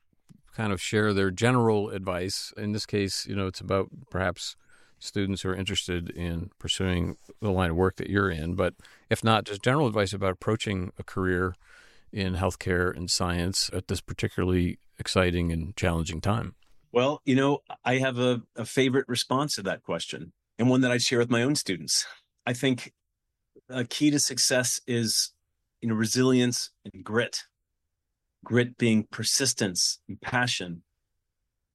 kind 0.56 0.74
of 0.74 0.82
share 0.82 1.14
their 1.14 1.32
general 1.32 1.90
advice. 1.90 2.54
In 2.58 2.72
this 2.72 2.86
case, 2.86 3.26
you 3.26 3.36
know, 3.36 3.48
it's 3.48 3.62
about 3.62 3.90
perhaps 4.10 4.56
students 4.98 5.42
who 5.42 5.50
are 5.50 5.56
interested 5.56 6.10
in 6.10 6.50
pursuing 6.60 7.16
the 7.42 7.52
line 7.52 7.70
of 7.70 7.76
work 7.76 7.96
that 7.98 8.10
you're 8.10 8.30
in, 8.30 8.56
but 8.56 8.74
if 9.10 9.24
not, 9.24 9.46
just 9.46 9.62
general 9.62 9.88
advice 9.88 10.14
about 10.14 10.34
approaching 10.34 10.92
a 10.98 11.04
career 11.04 11.56
in 12.12 12.36
healthcare 12.36 12.96
and 12.96 13.10
science 13.10 13.70
at 13.72 13.88
this 13.88 14.02
particularly 14.02 14.80
exciting 14.98 15.52
and 15.52 15.76
challenging 15.76 16.20
time? 16.20 16.56
Well, 16.92 17.22
you 17.26 17.36
know, 17.36 17.60
I 17.86 17.98
have 17.98 18.18
a, 18.20 18.42
a 18.56 18.66
favorite 18.66 19.08
response 19.08 19.56
to 19.56 19.64
that 19.64 19.84
question 19.84 20.34
and 20.58 20.70
one 20.70 20.82
that 20.82 20.92
I 20.92 20.98
share 20.98 21.20
with 21.20 21.30
my 21.30 21.44
own 21.44 21.56
students. 21.56 22.06
I 22.46 22.54
think 22.54 22.94
a 23.70 23.86
key 23.86 24.12
to 24.12 24.20
success 24.20 24.82
is, 24.88 25.32
you 25.82 25.90
know, 25.90 25.96
resilience 25.96 26.72
and 26.92 27.04
grit. 27.04 27.44
Grit 28.44 28.78
being 28.78 29.04
persistence 29.12 30.00
and 30.08 30.20
passion. 30.20 30.82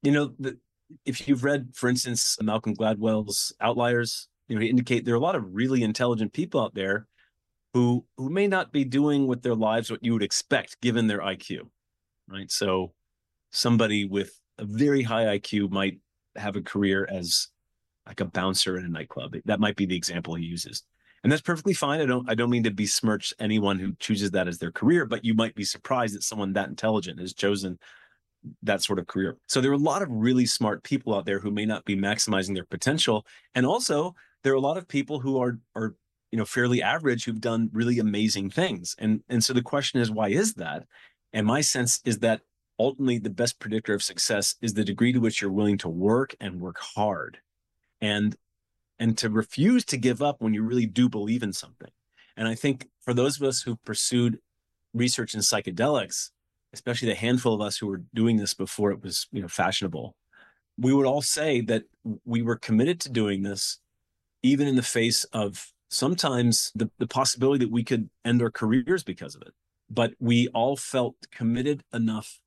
You 0.02 0.12
know, 0.12 0.32
the, 0.38 0.58
if 1.04 1.28
you've 1.28 1.44
read, 1.44 1.70
for 1.74 1.88
instance, 1.88 2.36
Malcolm 2.42 2.74
Gladwell's 2.74 3.54
Outliers, 3.60 4.28
you 4.48 4.56
know, 4.56 4.62
he 4.62 4.68
indicate 4.68 5.04
there 5.04 5.14
are 5.14 5.18
a 5.18 5.20
lot 5.20 5.36
of 5.36 5.54
really 5.54 5.82
intelligent 5.82 6.32
people 6.32 6.60
out 6.60 6.74
there 6.74 7.06
who 7.72 8.04
who 8.16 8.30
may 8.30 8.46
not 8.46 8.72
be 8.72 8.84
doing 8.84 9.26
with 9.26 9.42
their 9.42 9.54
lives 9.54 9.90
what 9.90 10.04
you 10.04 10.12
would 10.12 10.22
expect 10.22 10.80
given 10.80 11.06
their 11.06 11.20
IQ. 11.20 11.60
Right. 12.28 12.50
So 12.50 12.92
somebody 13.50 14.04
with 14.04 14.40
a 14.58 14.64
very 14.64 15.02
high 15.02 15.38
IQ 15.38 15.70
might 15.70 15.98
have 16.36 16.56
a 16.56 16.62
career 16.62 17.06
as 17.10 17.48
like 18.06 18.20
a 18.20 18.24
bouncer 18.24 18.76
in 18.76 18.84
a 18.84 18.88
nightclub. 18.88 19.34
That 19.44 19.60
might 19.60 19.76
be 19.76 19.86
the 19.86 19.96
example 19.96 20.34
he 20.34 20.44
uses. 20.44 20.82
And 21.22 21.32
that's 21.32 21.42
perfectly 21.42 21.72
fine. 21.72 22.00
I 22.00 22.06
don't 22.06 22.28
I 22.28 22.34
don't 22.34 22.50
mean 22.50 22.64
to 22.64 22.70
besmirch 22.70 23.32
anyone 23.38 23.78
who 23.78 23.94
chooses 23.98 24.30
that 24.32 24.46
as 24.46 24.58
their 24.58 24.70
career, 24.70 25.06
but 25.06 25.24
you 25.24 25.32
might 25.32 25.54
be 25.54 25.64
surprised 25.64 26.14
that 26.14 26.22
someone 26.22 26.52
that 26.52 26.68
intelligent 26.68 27.18
has 27.18 27.32
chosen 27.32 27.78
that 28.62 28.82
sort 28.82 28.98
of 28.98 29.06
career. 29.06 29.38
So 29.46 29.62
there 29.62 29.70
are 29.70 29.74
a 29.74 29.78
lot 29.78 30.02
of 30.02 30.08
really 30.10 30.44
smart 30.44 30.82
people 30.82 31.14
out 31.14 31.24
there 31.24 31.38
who 31.38 31.50
may 31.50 31.64
not 31.64 31.86
be 31.86 31.96
maximizing 31.96 32.54
their 32.54 32.66
potential. 32.66 33.26
And 33.54 33.64
also 33.64 34.14
there 34.42 34.52
are 34.52 34.56
a 34.56 34.60
lot 34.60 34.76
of 34.76 34.86
people 34.86 35.18
who 35.18 35.40
are 35.40 35.58
are 35.74 35.94
you 36.30 36.38
know 36.38 36.44
fairly 36.44 36.82
average 36.82 37.24
who've 37.24 37.40
done 37.40 37.70
really 37.72 37.98
amazing 37.98 38.50
things. 38.50 38.94
And 38.98 39.22
and 39.30 39.42
so 39.42 39.54
the 39.54 39.62
question 39.62 40.00
is 40.00 40.10
why 40.10 40.28
is 40.28 40.54
that? 40.54 40.84
And 41.32 41.46
my 41.46 41.62
sense 41.62 42.00
is 42.04 42.18
that 42.18 42.42
ultimately 42.78 43.18
the 43.18 43.30
best 43.30 43.58
predictor 43.58 43.94
of 43.94 44.02
success 44.02 44.56
is 44.60 44.74
the 44.74 44.84
degree 44.84 45.12
to 45.12 45.20
which 45.20 45.40
you're 45.40 45.50
willing 45.50 45.78
to 45.78 45.88
work 45.88 46.34
and 46.40 46.60
work 46.60 46.78
hard. 46.78 47.38
And 48.00 48.36
and 48.98 49.18
to 49.18 49.28
refuse 49.28 49.84
to 49.86 49.96
give 49.96 50.22
up 50.22 50.40
when 50.40 50.54
you 50.54 50.62
really 50.62 50.86
do 50.86 51.08
believe 51.08 51.42
in 51.42 51.52
something. 51.52 51.90
And 52.36 52.48
i 52.48 52.54
think 52.54 52.88
for 53.00 53.14
those 53.14 53.40
of 53.40 53.46
us 53.46 53.62
who 53.62 53.76
pursued 53.76 54.38
research 54.92 55.34
in 55.34 55.40
psychedelics 55.40 56.30
especially 56.72 57.08
the 57.08 57.14
handful 57.14 57.54
of 57.54 57.60
us 57.60 57.78
who 57.78 57.86
were 57.86 58.02
doing 58.12 58.36
this 58.36 58.54
before 58.54 58.90
it 58.90 59.02
was 59.02 59.28
you 59.30 59.40
know 59.40 59.48
fashionable 59.48 60.16
we 60.76 60.92
would 60.92 61.06
all 61.06 61.22
say 61.22 61.60
that 61.60 61.84
we 62.24 62.42
were 62.42 62.56
committed 62.56 63.00
to 63.00 63.08
doing 63.08 63.42
this 63.42 63.78
even 64.42 64.66
in 64.68 64.76
the 64.76 64.82
face 64.82 65.24
of 65.32 65.72
sometimes 65.88 66.70
the, 66.74 66.90
the 66.98 67.06
possibility 67.06 67.64
that 67.64 67.72
we 67.72 67.82
could 67.82 68.10
end 68.24 68.42
our 68.42 68.50
careers 68.50 69.02
because 69.02 69.34
of 69.34 69.42
it. 69.42 69.54
But 69.88 70.12
we 70.18 70.48
all 70.48 70.76
felt 70.76 71.14
committed 71.30 71.82
enough 71.92 72.40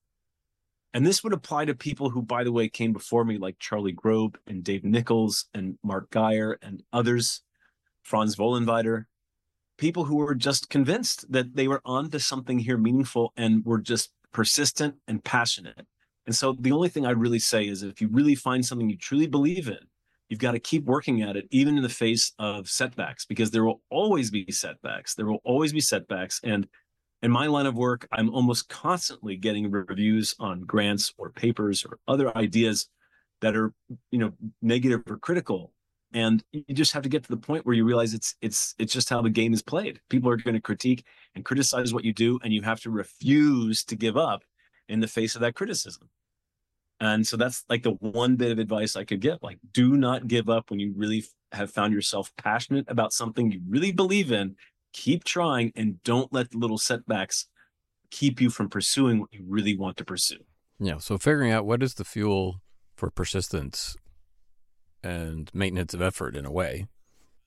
and 0.93 1.05
this 1.05 1.23
would 1.23 1.33
apply 1.33 1.65
to 1.65 1.75
people 1.75 2.09
who, 2.09 2.21
by 2.21 2.43
the 2.43 2.51
way, 2.51 2.69
came 2.69 2.93
before 2.93 3.25
me, 3.25 3.37
like 3.37 3.59
Charlie 3.59 3.91
Grob 3.91 4.37
and 4.47 4.63
Dave 4.63 4.83
Nichols 4.83 5.45
and 5.53 5.77
Mark 5.83 6.09
Geyer 6.11 6.57
and 6.61 6.83
others, 6.93 7.41
Franz 8.03 8.35
Vollenweider, 8.35 9.05
people 9.77 10.05
who 10.05 10.15
were 10.15 10.35
just 10.35 10.69
convinced 10.69 11.31
that 11.31 11.55
they 11.55 11.67
were 11.67 11.81
onto 11.85 12.19
something 12.19 12.59
here 12.59 12.77
meaningful 12.77 13.33
and 13.37 13.65
were 13.65 13.79
just 13.79 14.11
persistent 14.31 14.95
and 15.07 15.23
passionate. 15.23 15.85
And 16.25 16.35
so 16.35 16.55
the 16.59 16.71
only 16.71 16.89
thing 16.89 17.05
I'd 17.05 17.19
really 17.19 17.39
say 17.39 17.67
is 17.67 17.83
if 17.83 18.01
you 18.01 18.09
really 18.09 18.35
find 18.35 18.65
something 18.65 18.89
you 18.89 18.97
truly 18.97 19.27
believe 19.27 19.67
in, 19.67 19.79
you've 20.29 20.39
got 20.39 20.51
to 20.51 20.59
keep 20.59 20.83
working 20.85 21.21
at 21.21 21.37
it, 21.37 21.47
even 21.51 21.77
in 21.77 21.83
the 21.83 21.89
face 21.89 22.33
of 22.37 22.67
setbacks, 22.67 23.25
because 23.25 23.51
there 23.51 23.63
will 23.63 23.81
always 23.89 24.29
be 24.29 24.51
setbacks. 24.51 25.15
There 25.15 25.25
will 25.25 25.41
always 25.45 25.71
be 25.71 25.79
setbacks. 25.79 26.41
And 26.43 26.67
in 27.21 27.31
my 27.31 27.47
line 27.47 27.65
of 27.65 27.75
work, 27.75 28.07
I'm 28.11 28.29
almost 28.33 28.69
constantly 28.69 29.35
getting 29.37 29.71
reviews 29.71 30.35
on 30.39 30.61
grants 30.61 31.13
or 31.17 31.31
papers 31.31 31.85
or 31.85 31.99
other 32.07 32.35
ideas 32.37 32.89
that 33.41 33.55
are, 33.55 33.73
you 34.11 34.19
know, 34.19 34.33
negative 34.61 35.01
or 35.09 35.17
critical. 35.17 35.73
And 36.13 36.43
you 36.51 36.73
just 36.73 36.93
have 36.93 37.03
to 37.03 37.09
get 37.09 37.23
to 37.23 37.29
the 37.29 37.37
point 37.37 37.65
where 37.65 37.75
you 37.75 37.83
realize 37.85 38.13
it's 38.13 38.35
it's 38.41 38.73
it's 38.79 38.93
just 38.93 39.09
how 39.09 39.21
the 39.21 39.29
game 39.29 39.53
is 39.53 39.61
played. 39.61 39.99
People 40.09 40.29
are 40.29 40.37
going 40.37 40.55
to 40.55 40.61
critique 40.61 41.05
and 41.35 41.43
criticize 41.43 41.93
what 41.93 42.05
you 42.05 42.13
do, 42.13 42.39
and 42.43 42.53
you 42.53 42.61
have 42.61 42.79
to 42.81 42.89
refuse 42.89 43.83
to 43.85 43.95
give 43.95 44.15
up 44.15 44.43
in 44.87 45.01
the 45.01 45.07
face 45.07 45.35
of 45.35 45.41
that 45.41 45.55
criticism. 45.55 46.09
And 46.99 47.27
so 47.27 47.35
that's 47.37 47.63
like 47.69 47.83
the 47.83 47.91
one 47.91 48.37
bit 48.37 48.51
of 48.51 48.57
advice 48.57 48.95
I 48.95 49.03
could 49.03 49.19
give. 49.19 49.39
Like, 49.41 49.59
do 49.73 49.97
not 49.97 50.27
give 50.27 50.49
up 50.49 50.71
when 50.71 50.79
you 50.79 50.93
really 50.95 51.25
have 51.51 51.71
found 51.71 51.93
yourself 51.93 52.31
passionate 52.37 52.85
about 52.87 53.13
something 53.13 53.51
you 53.51 53.61
really 53.67 53.91
believe 53.91 54.31
in 54.31 54.55
keep 54.97 55.23
trying 55.23 55.71
and 55.75 56.01
don't 56.03 56.33
let 56.33 56.51
the 56.51 56.57
little 56.57 56.79
setbacks 56.79 57.47
keep 58.09 58.41
you 58.41 58.49
from 58.49 58.67
pursuing 58.67 59.19
what 59.19 59.31
you 59.31 59.43
really 59.47 59.77
want 59.77 59.95
to 59.97 60.03
pursue. 60.03 60.39
Yeah. 60.79 60.97
So 60.97 61.17
figuring 61.17 61.51
out 61.51 61.65
what 61.65 61.83
is 61.83 61.93
the 61.93 62.03
fuel 62.03 62.61
for 62.95 63.11
persistence 63.11 63.95
and 65.03 65.51
maintenance 65.53 65.93
of 65.93 66.01
effort 66.01 66.35
in 66.35 66.45
a 66.45 66.51
way. 66.51 66.87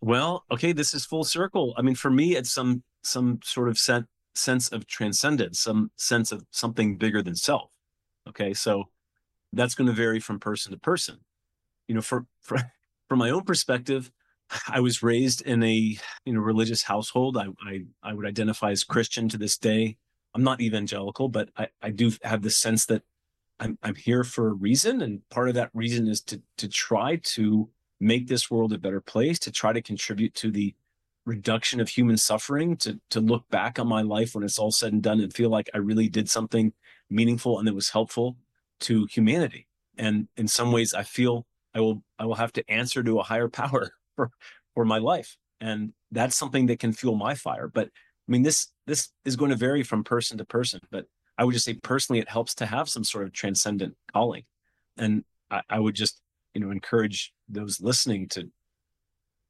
Well, 0.01 0.45
okay, 0.51 0.73
this 0.73 0.95
is 0.95 1.05
full 1.05 1.25
circle. 1.25 1.75
I 1.77 1.83
mean, 1.83 1.97
for 1.97 2.11
me, 2.11 2.37
it's 2.37 2.51
some 2.51 2.85
some 3.03 3.41
sort 3.43 3.69
of 3.69 3.79
set, 3.79 4.05
sense 4.35 4.69
of 4.69 4.87
transcendence, 4.87 5.61
some 5.61 5.91
sense 5.97 6.33
of 6.33 6.45
something 6.51 6.97
bigger 6.97 7.23
than 7.23 7.35
self. 7.35 7.71
Okay, 8.29 8.55
so 8.55 8.85
that's 9.53 9.75
going 9.75 9.89
to 9.89 9.93
vary 9.93 10.21
from 10.21 10.39
person 10.39 10.73
to 10.73 10.79
person. 10.79 11.19
You 11.89 11.97
know, 11.97 12.01
for 12.01 12.27
for 12.41 12.59
from 13.09 13.19
my 13.19 13.31
own 13.31 13.43
perspective, 13.43 14.11
I 14.69 14.81
was 14.81 15.03
raised 15.03 15.43
in 15.43 15.63
a 15.63 15.99
you 16.25 16.33
know 16.33 16.41
religious 16.41 16.83
household. 16.83 17.37
I, 17.37 17.47
I 17.65 17.85
I 18.03 18.13
would 18.13 18.27
identify 18.27 18.71
as 18.71 18.85
Christian 18.85 19.29
to 19.29 19.39
this 19.39 19.57
day. 19.57 19.97
I'm 20.35 20.45
not 20.45 20.61
evangelical, 20.61 21.29
but 21.29 21.51
I, 21.57 21.69
I 21.83 21.91
do 21.91 22.13
have 22.23 22.43
the 22.43 22.51
sense 22.51 22.87
that 22.87 23.03
I'm 23.59 23.79
I'm 23.83 23.95
here 23.95 24.25
for 24.25 24.49
a 24.49 24.55
reason, 24.55 25.03
and 25.03 25.29
part 25.31 25.49
of 25.49 25.55
that 25.55 25.71
reason 25.75 26.09
is 26.09 26.21
to 26.23 26.41
to 26.59 26.69
try 26.69 27.17
to 27.17 27.69
make 28.01 28.27
this 28.27 28.51
world 28.51 28.73
a 28.73 28.79
better 28.79 29.01
place, 29.01 29.39
to 29.41 29.53
try 29.53 29.73
to 29.73 29.83
contribute 29.83 30.35
to 30.35 30.51
the 30.51 30.75
reduction 31.27 31.81
of 31.81 31.89
human 31.89 32.17
suffering, 32.17 32.77
to 32.79 33.01
to 33.11 33.21
look 33.21 33.49
back 33.51 33.79
on 33.79 33.87
my 33.89 34.03
life 34.03 34.35
when 34.35 34.45
it's 34.45 34.59
all 34.59 34.73
said 34.73 34.93
and 34.93 35.03
done 35.03 35.21
and 35.21 35.33
feel 35.33 35.51
like 35.51 35.71
I 35.75 35.79
really 35.79 36.09
did 36.09 36.29
something 36.29 36.73
meaningful 37.09 37.59
and 37.59 37.69
that 37.69 37.75
was 37.75 37.91
helpful 37.91 38.37
to 38.81 39.07
humanity. 39.07 39.67
And 39.99 40.29
in 40.37 40.49
some 40.49 40.73
ways, 40.73 40.95
I 40.95 41.03
feel 41.03 41.47
I 41.75 41.81
will 41.81 42.03
I 42.19 42.27
will 42.27 42.37
have 42.37 42.53
to 42.55 42.71
answer 42.71 43.03
to 43.03 43.21
a 43.21 43.23
higher 43.23 43.49
power 43.63 43.93
for 44.21 44.31
for 44.75 44.85
my 44.85 44.99
life 44.99 45.37
and 45.61 45.93
that's 46.11 46.37
something 46.37 46.67
that 46.67 46.79
can 46.79 46.93
fuel 46.93 47.17
my 47.17 47.35
fire 47.35 47.69
but 47.69 47.87
i 47.87 48.33
mean 48.33 48.43
this 48.43 48.69
this 48.87 49.09
is 49.25 49.37
going 49.37 49.51
to 49.51 49.57
vary 49.57 49.83
from 49.83 50.05
person 50.05 50.39
to 50.39 50.45
person 50.45 50.81
but 50.91 51.07
i 51.39 51.45
would 51.45 51.53
just 51.53 51.65
say 51.65 51.75
personally 51.83 52.21
it 52.21 52.29
helps 52.29 52.55
to 52.55 52.67
have 52.67 52.89
some 52.89 53.05
sort 53.05 53.25
of 53.25 53.33
transcendent 53.33 53.95
calling 54.13 54.43
and 54.97 55.25
i, 55.51 55.61
I 55.71 55.81
would 55.81 55.95
just 55.95 56.21
you 56.55 56.61
know 56.61 56.71
encourage 56.71 57.33
those 57.49 57.81
listening 57.81 58.29
to 58.29 58.51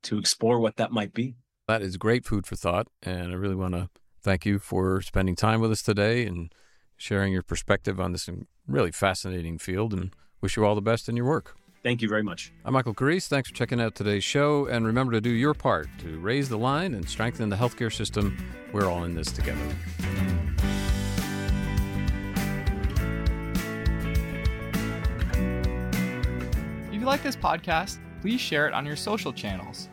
to 0.03 0.19
explore 0.19 0.59
what 0.59 0.77
that 0.77 0.91
might 0.91 1.13
be. 1.13 1.35
That 1.69 1.83
is 1.83 1.99
great 1.99 2.25
food 2.25 2.47
for 2.47 2.57
thought 2.57 2.89
and 3.03 3.33
i 3.33 3.35
really 3.35 3.55
want 3.55 3.75
to 3.75 3.89
thank 4.23 4.45
you 4.45 4.59
for 4.59 5.01
spending 5.01 5.37
time 5.37 5.61
with 5.61 5.71
us 5.71 5.83
today 5.83 6.27
and 6.27 6.53
sharing 6.97 7.33
your 7.33 7.43
perspective 7.43 7.99
on 7.99 8.13
this 8.13 8.29
um, 8.29 8.47
really 8.67 8.93
fascinating 8.93 9.57
field 9.57 9.95
and 9.95 10.11
wish 10.41 10.57
you 10.57 10.65
all 10.65 10.75
the 10.75 10.83
best 10.83 11.09
in 11.09 11.17
your 11.17 11.27
work 11.27 11.57
Thank 11.83 12.03
you 12.03 12.09
very 12.09 12.23
much. 12.23 12.53
I'm 12.65 12.75
Michael 12.75 12.95
Carrese. 12.95 13.27
Thanks 13.27 13.49
for 13.49 13.55
checking 13.55 13.81
out 13.81 13.95
today's 13.95 14.25
show. 14.25 14.67
And 14.67 14.87
remember 14.87 15.13
to 15.13 15.21
do 15.21 15.31
your 15.31 15.55
part 15.55 15.89
to 16.01 16.19
raise 16.19 16.49
the 16.49 16.59
line 16.59 16.95
and 16.95 17.09
strengthen 17.09 17.49
the 17.49 17.57
healthcare 17.57 17.93
system. 17.93 18.37
We're 18.73 18.87
all 18.87 19.05
in 19.05 19.15
this 19.15 19.33
together. 19.33 19.61
If 26.89 27.01
you 27.01 27.07
like 27.07 27.23
this 27.23 27.37
podcast, 27.37 27.99
please 28.21 28.41
share 28.41 28.69
it 28.69 28.75
on 28.75 28.85
your 28.85 28.97
social 28.97 29.33
channels. 29.33 29.89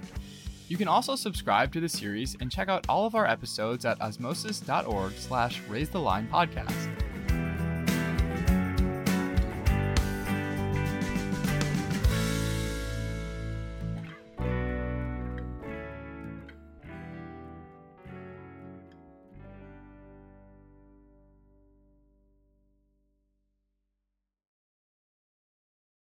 You 0.68 0.76
can 0.76 0.90
also 0.90 1.16
subscribe 1.16 1.72
to 1.72 1.80
the 1.80 1.88
series 1.88 2.36
and 2.42 2.52
check 2.52 2.68
out 2.68 2.86
all 2.90 3.06
of 3.06 3.16
our 3.16 3.26
episodes 3.26 3.86
at 3.86 4.02
osmosis.org 4.02 5.14
slash 5.14 5.62
raise 5.70 5.90
the 5.90 6.02
line 6.02 6.28
podcast. 6.28 6.90